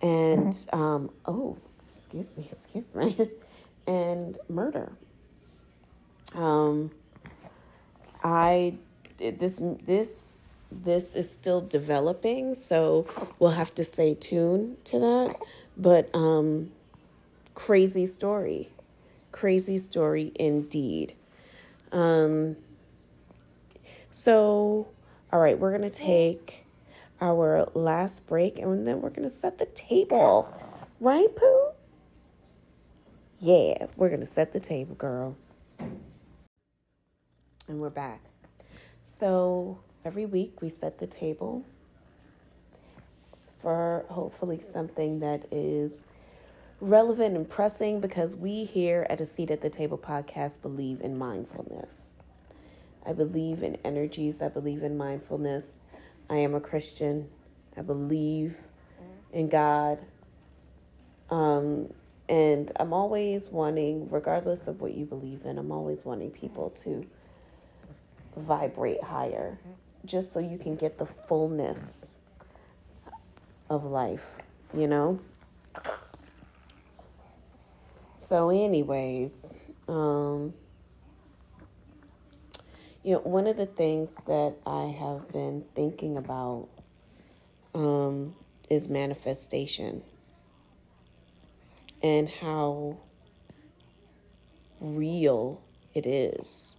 and, 0.00 0.56
um, 0.72 1.10
oh, 1.26 1.58
excuse 1.96 2.32
me, 2.36 2.48
excuse 2.74 2.94
me, 2.94 3.30
and 3.88 4.38
murder. 4.48 4.92
Um, 6.36 6.92
I, 8.22 8.76
this, 9.16 9.60
this, 9.84 10.38
this 10.70 11.16
is 11.16 11.28
still 11.28 11.62
developing, 11.62 12.54
so 12.54 13.08
we'll 13.40 13.50
have 13.50 13.74
to 13.74 13.82
stay 13.82 14.14
tuned 14.14 14.84
to 14.84 15.00
that. 15.00 15.36
But 15.78 16.10
um, 16.14 16.72
crazy 17.54 18.06
story. 18.06 18.70
Crazy 19.30 19.78
story 19.78 20.32
indeed. 20.34 21.14
Um, 21.92 22.56
so, 24.10 24.88
all 25.32 25.40
right, 25.40 25.58
we're 25.58 25.70
going 25.70 25.88
to 25.88 25.96
take 25.96 26.66
our 27.20 27.66
last 27.74 28.26
break 28.26 28.58
and 28.58 28.86
then 28.86 29.00
we're 29.00 29.10
going 29.10 29.28
to 29.28 29.30
set 29.30 29.58
the 29.58 29.66
table. 29.66 30.52
Right, 31.00 31.34
Pooh? 31.34 31.68
Yeah, 33.40 33.86
we're 33.96 34.08
going 34.08 34.20
to 34.20 34.26
set 34.26 34.52
the 34.52 34.60
table, 34.60 34.96
girl. 34.96 35.36
And 37.68 37.78
we're 37.78 37.90
back. 37.90 38.22
So, 39.04 39.78
every 40.04 40.26
week 40.26 40.60
we 40.60 40.70
set 40.70 40.98
the 40.98 41.06
table 41.06 41.64
for 43.60 44.04
hopefully 44.08 44.60
something 44.72 45.20
that 45.20 45.46
is 45.50 46.04
relevant 46.80 47.36
and 47.36 47.48
pressing 47.48 48.00
because 48.00 48.36
we 48.36 48.64
here 48.64 49.06
at 49.10 49.20
a 49.20 49.26
Seat 49.26 49.50
at 49.50 49.60
the 49.60 49.70
Table 49.70 49.98
podcast 49.98 50.62
believe 50.62 51.00
in 51.00 51.18
mindfulness. 51.18 52.20
I 53.04 53.12
believe 53.12 53.62
in 53.62 53.76
energies, 53.84 54.42
I 54.42 54.48
believe 54.48 54.82
in 54.82 54.96
mindfulness. 54.96 55.80
I 56.30 56.36
am 56.36 56.54
a 56.54 56.60
Christian. 56.60 57.28
I 57.76 57.82
believe 57.82 58.58
in 59.32 59.48
God. 59.48 59.98
Um, 61.30 61.92
and 62.28 62.70
I'm 62.76 62.92
always 62.92 63.44
wanting, 63.46 64.08
regardless 64.10 64.66
of 64.66 64.80
what 64.80 64.94
you 64.94 65.06
believe 65.06 65.46
in, 65.46 65.58
I'm 65.58 65.72
always 65.72 66.04
wanting 66.04 66.30
people 66.30 66.70
to 66.84 67.06
vibrate 68.36 69.02
higher 69.02 69.58
just 70.04 70.32
so 70.32 70.38
you 70.38 70.58
can 70.58 70.76
get 70.76 70.98
the 70.98 71.06
fullness 71.06 72.14
of 73.70 73.84
life, 73.84 74.36
you 74.74 74.86
know? 74.86 75.20
So, 78.14 78.50
anyways, 78.50 79.30
um, 79.88 80.52
you 83.02 83.14
know, 83.14 83.20
one 83.20 83.46
of 83.46 83.56
the 83.56 83.66
things 83.66 84.14
that 84.26 84.54
I 84.66 84.94
have 84.98 85.32
been 85.32 85.64
thinking 85.74 86.16
about 86.16 86.68
um, 87.74 88.34
is 88.68 88.88
manifestation 88.88 90.02
and 92.02 92.28
how 92.28 92.98
real 94.80 95.62
it 95.94 96.06
is. 96.06 96.76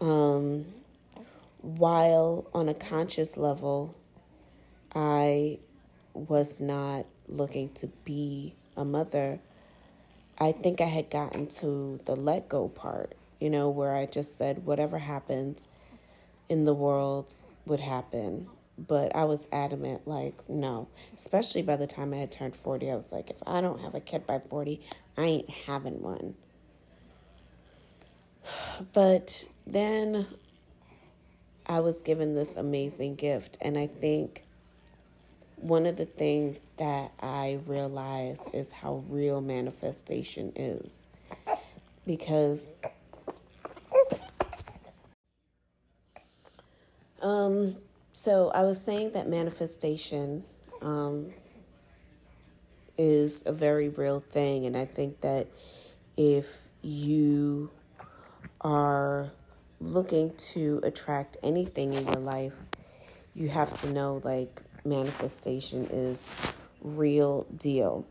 Um, 0.00 0.66
while 1.58 2.48
on 2.52 2.68
a 2.68 2.74
conscious 2.74 3.36
level, 3.36 3.96
I 4.94 5.60
was 6.14 6.60
not 6.60 7.06
looking 7.28 7.70
to 7.74 7.88
be 8.04 8.54
a 8.76 8.84
mother, 8.84 9.40
I 10.38 10.52
think 10.52 10.80
I 10.80 10.86
had 10.86 11.10
gotten 11.10 11.46
to 11.48 12.00
the 12.04 12.16
let 12.16 12.48
go 12.48 12.68
part, 12.68 13.14
you 13.38 13.50
know, 13.50 13.70
where 13.70 13.94
I 13.94 14.06
just 14.06 14.36
said 14.36 14.64
whatever 14.66 14.98
happens 14.98 15.66
in 16.48 16.64
the 16.64 16.74
world 16.74 17.34
would 17.66 17.80
happen. 17.80 18.48
But 18.78 19.14
I 19.14 19.24
was 19.24 19.48
adamant, 19.52 20.08
like, 20.08 20.34
no. 20.48 20.88
Especially 21.14 21.62
by 21.62 21.76
the 21.76 21.86
time 21.86 22.14
I 22.14 22.18
had 22.18 22.32
turned 22.32 22.56
40, 22.56 22.90
I 22.90 22.96
was 22.96 23.12
like, 23.12 23.30
if 23.30 23.36
I 23.46 23.60
don't 23.60 23.80
have 23.80 23.94
a 23.94 24.00
kid 24.00 24.26
by 24.26 24.40
40, 24.40 24.80
I 25.16 25.22
ain't 25.22 25.50
having 25.50 26.02
one. 26.02 26.34
But 28.92 29.46
then 29.66 30.26
I 31.66 31.80
was 31.80 32.00
given 32.00 32.34
this 32.34 32.56
amazing 32.56 33.14
gift, 33.14 33.56
and 33.60 33.78
I 33.78 33.86
think 33.86 34.44
one 35.62 35.86
of 35.86 35.96
the 35.96 36.06
things 36.06 36.66
that 36.76 37.12
I 37.20 37.60
realize 37.66 38.48
is 38.52 38.72
how 38.72 39.04
real 39.08 39.40
manifestation 39.40 40.52
is. 40.56 41.06
Because 42.04 42.82
um 47.20 47.76
so 48.12 48.50
I 48.50 48.64
was 48.64 48.82
saying 48.82 49.12
that 49.12 49.28
manifestation 49.28 50.42
um 50.80 51.32
is 52.98 53.44
a 53.46 53.52
very 53.52 53.88
real 53.88 54.18
thing 54.18 54.66
and 54.66 54.76
I 54.76 54.84
think 54.84 55.20
that 55.20 55.46
if 56.16 56.46
you 56.82 57.70
are 58.60 59.30
looking 59.80 60.34
to 60.36 60.80
attract 60.82 61.36
anything 61.42 61.94
in 61.94 62.04
your 62.04 62.16
life, 62.16 62.54
you 63.34 63.48
have 63.48 63.80
to 63.80 63.90
know 63.90 64.20
like 64.24 64.62
manifestation 64.84 65.86
is 65.90 66.26
real 66.80 67.46
deal. 67.56 68.06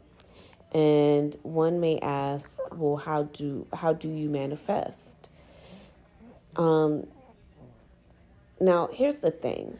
And 0.74 1.36
one 1.43 1.80
may 1.80 1.99
ask, 1.99 2.59
well, 2.74 2.95
how 2.95 3.24
do 3.24 3.67
how 3.74 3.93
do 3.93 4.07
you 4.07 4.30
manifest? 4.30 5.30
Um, 6.55 7.07
now, 8.59 8.89
here's 8.93 9.19
the 9.19 9.32
thing. 9.32 9.80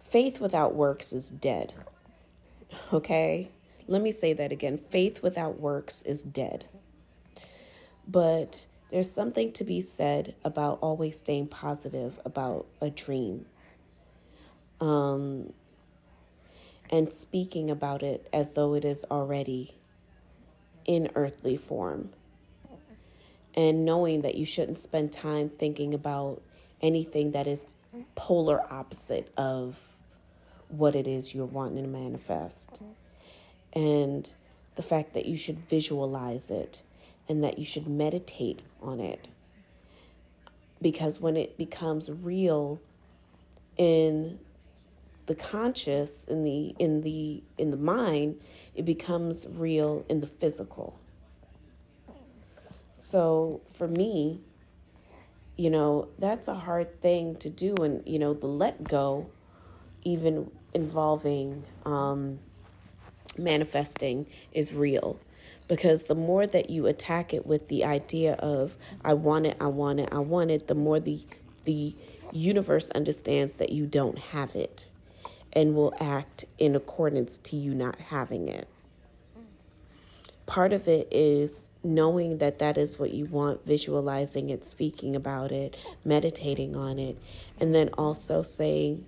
Faith 0.00 0.40
without 0.40 0.74
works 0.74 1.12
is 1.12 1.30
dead. 1.30 1.72
Okay? 2.92 3.48
Let 3.88 4.02
me 4.02 4.12
say 4.12 4.32
that 4.34 4.52
again. 4.52 4.78
Faith 4.90 5.22
without 5.22 5.60
works 5.60 6.02
is 6.02 6.22
dead. 6.22 6.66
But 8.06 8.66
there's 8.90 9.10
something 9.10 9.52
to 9.52 9.64
be 9.64 9.80
said 9.80 10.34
about 10.44 10.78
always 10.80 11.18
staying 11.18 11.48
positive 11.48 12.20
about 12.24 12.66
a 12.80 12.90
dream 12.90 13.46
um, 14.80 15.52
and 16.90 17.12
speaking 17.12 17.70
about 17.70 18.02
it 18.02 18.28
as 18.32 18.52
though 18.52 18.74
it 18.74 18.84
is 18.84 19.04
already 19.10 19.74
in 20.84 21.10
earthly 21.14 21.56
form. 21.56 22.10
And 23.54 23.84
knowing 23.84 24.22
that 24.22 24.34
you 24.34 24.44
shouldn't 24.44 24.78
spend 24.78 25.12
time 25.12 25.48
thinking 25.48 25.94
about 25.94 26.42
anything 26.82 27.32
that 27.32 27.46
is 27.46 27.64
polar 28.14 28.60
opposite 28.70 29.32
of 29.36 29.96
what 30.68 30.94
it 30.94 31.08
is 31.08 31.34
you're 31.34 31.46
wanting 31.46 31.82
to 31.82 31.88
manifest. 31.88 32.80
And 33.72 34.30
the 34.74 34.82
fact 34.82 35.14
that 35.14 35.26
you 35.26 35.36
should 35.36 35.58
visualize 35.68 36.50
it 36.50 36.82
and 37.28 37.42
that 37.42 37.58
you 37.58 37.64
should 37.64 37.86
meditate 37.86 38.60
on 38.82 39.00
it. 39.00 39.28
Because 40.80 41.18
when 41.18 41.36
it 41.36 41.56
becomes 41.56 42.10
real 42.10 42.78
in 43.78 44.38
the 45.26 45.34
conscious 45.34 46.24
in 46.24 46.42
the 46.44 46.74
in 46.78 47.02
the 47.02 47.42
in 47.58 47.70
the 47.70 47.76
mind, 47.76 48.40
it 48.74 48.84
becomes 48.84 49.46
real 49.48 50.04
in 50.08 50.20
the 50.20 50.26
physical. 50.26 50.98
So 52.94 53.60
for 53.74 53.86
me, 53.86 54.40
you 55.56 55.70
know, 55.70 56.08
that's 56.18 56.48
a 56.48 56.54
hard 56.54 57.00
thing 57.00 57.36
to 57.36 57.48
do. 57.48 57.74
And, 57.76 58.02
you 58.06 58.18
know, 58.18 58.34
the 58.34 58.46
let 58.46 58.84
go, 58.84 59.30
even 60.02 60.50
involving 60.74 61.64
um, 61.84 62.38
manifesting, 63.38 64.26
is 64.52 64.72
real. 64.72 65.18
Because 65.68 66.04
the 66.04 66.14
more 66.14 66.46
that 66.46 66.70
you 66.70 66.86
attack 66.86 67.34
it 67.34 67.46
with 67.46 67.68
the 67.68 67.84
idea 67.84 68.34
of, 68.34 68.76
I 69.04 69.14
want 69.14 69.46
it, 69.46 69.56
I 69.60 69.66
want 69.66 70.00
it, 70.00 70.08
I 70.12 70.18
want 70.18 70.50
it, 70.50 70.68
the 70.68 70.74
more 70.74 71.00
the, 71.00 71.20
the 71.64 71.94
universe 72.32 72.90
understands 72.90 73.52
that 73.54 73.70
you 73.70 73.86
don't 73.86 74.18
have 74.18 74.54
it 74.54 74.88
and 75.52 75.74
will 75.74 75.94
act 76.00 76.44
in 76.58 76.76
accordance 76.76 77.38
to 77.38 77.56
you 77.56 77.74
not 77.74 77.98
having 78.00 78.48
it 78.48 78.68
part 80.46 80.72
of 80.72 80.86
it 80.88 81.08
is 81.10 81.68
knowing 81.82 82.38
that 82.38 82.60
that 82.60 82.78
is 82.78 82.98
what 82.98 83.12
you 83.12 83.26
want, 83.26 83.66
visualizing 83.66 84.50
it, 84.50 84.64
speaking 84.64 85.14
about 85.14 85.52
it, 85.52 85.76
meditating 86.04 86.76
on 86.76 86.98
it, 86.98 87.18
and 87.60 87.74
then 87.74 87.90
also 87.98 88.42
saying, 88.42 89.04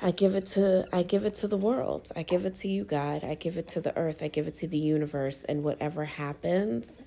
I 0.00 0.12
give 0.12 0.34
it 0.34 0.46
to 0.46 0.86
I 0.92 1.02
give 1.02 1.24
it 1.24 1.34
to 1.36 1.48
the 1.48 1.56
world. 1.56 2.10
I 2.14 2.22
give 2.22 2.44
it 2.44 2.54
to 2.56 2.68
you, 2.68 2.84
God. 2.84 3.24
I 3.24 3.34
give 3.34 3.56
it 3.56 3.66
to 3.68 3.80
the 3.80 3.96
earth. 3.96 4.22
I 4.22 4.28
give 4.28 4.46
it 4.46 4.54
to 4.56 4.68
the 4.68 4.78
universe 4.78 5.42
and 5.44 5.64
whatever 5.64 6.04
happens, 6.04 7.02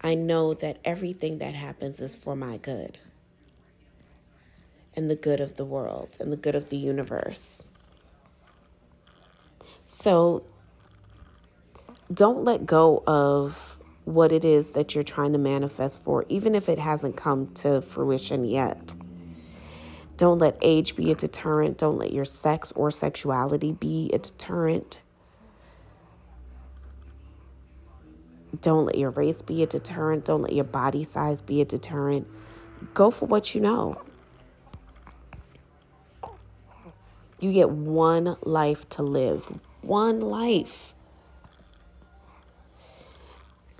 I 0.00 0.14
know 0.14 0.54
that 0.54 0.78
everything 0.84 1.38
that 1.38 1.54
happens 1.54 2.00
is 2.00 2.16
for 2.16 2.34
my 2.34 2.56
good. 2.56 2.98
And 4.96 5.10
the 5.10 5.16
good 5.16 5.40
of 5.40 5.56
the 5.56 5.64
world 5.64 6.16
and 6.20 6.32
the 6.32 6.36
good 6.36 6.54
of 6.54 6.68
the 6.68 6.76
universe. 6.76 7.68
So 9.86 10.44
don't 12.12 12.44
let 12.44 12.64
go 12.64 13.02
of 13.06 13.78
what 14.04 14.32
it 14.32 14.44
is 14.44 14.72
that 14.72 14.94
you're 14.94 15.04
trying 15.04 15.32
to 15.32 15.38
manifest 15.38 16.02
for, 16.02 16.24
even 16.28 16.54
if 16.54 16.68
it 16.68 16.78
hasn't 16.78 17.16
come 17.16 17.52
to 17.54 17.80
fruition 17.80 18.44
yet. 18.44 18.94
Don't 20.16 20.38
let 20.38 20.56
age 20.62 20.94
be 20.94 21.10
a 21.10 21.14
deterrent. 21.14 21.78
Don't 21.78 21.98
let 21.98 22.12
your 22.12 22.24
sex 22.24 22.72
or 22.76 22.90
sexuality 22.90 23.72
be 23.72 24.10
a 24.12 24.18
deterrent. 24.18 25.00
Don't 28.60 28.86
let 28.86 28.96
your 28.96 29.10
race 29.10 29.42
be 29.42 29.62
a 29.62 29.66
deterrent. 29.66 30.24
Don't 30.24 30.42
let 30.42 30.52
your 30.52 30.64
body 30.64 31.02
size 31.02 31.40
be 31.40 31.60
a 31.60 31.64
deterrent. 31.64 32.28
Go 32.92 33.10
for 33.10 33.26
what 33.26 33.54
you 33.54 33.60
know. 33.60 34.00
You 37.40 37.52
get 37.52 37.70
one 37.70 38.36
life 38.42 38.88
to 38.90 39.02
live. 39.02 39.60
One 39.82 40.20
life 40.20 40.94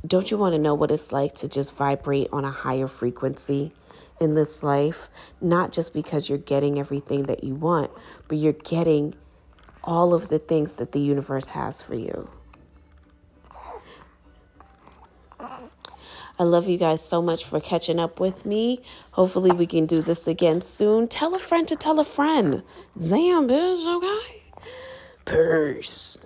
don't 0.06 0.30
you 0.30 0.36
want 0.36 0.52
to 0.52 0.58
know 0.58 0.74
what 0.74 0.90
it's 0.90 1.12
like 1.12 1.34
to 1.36 1.48
just 1.48 1.74
vibrate 1.76 2.28
on 2.30 2.44
a 2.44 2.50
higher 2.50 2.86
frequency 2.86 3.72
in 4.20 4.34
this 4.34 4.62
life? 4.62 5.08
Not 5.40 5.72
just 5.72 5.94
because 5.94 6.28
you're 6.28 6.36
getting 6.38 6.78
everything 6.78 7.24
that 7.24 7.42
you 7.42 7.54
want, 7.54 7.90
but 8.28 8.36
you're 8.36 8.52
getting 8.52 9.14
all 9.82 10.12
of 10.12 10.28
the 10.28 10.38
things 10.38 10.76
that 10.76 10.92
the 10.92 11.00
universe 11.00 11.48
has 11.48 11.80
for 11.80 11.94
you. 11.94 12.28
I 16.38 16.44
love 16.44 16.68
you 16.68 16.78
guys 16.78 17.04
so 17.04 17.22
much 17.22 17.44
for 17.44 17.60
catching 17.60 18.00
up 18.00 18.20
with 18.20 18.44
me. 18.46 18.82
Hopefully, 19.12 19.52
we 19.52 19.66
can 19.66 19.86
do 19.86 20.02
this 20.02 20.26
again 20.26 20.62
soon. 20.62 21.08
Tell 21.08 21.34
a 21.34 21.38
friend 21.38 21.68
to 21.68 21.76
tell 21.76 22.00
a 22.00 22.04
friend. 22.04 22.62
Damn, 22.98 23.48
bitch, 23.48 23.86
okay? 23.96 24.42
Peace. 25.24 26.18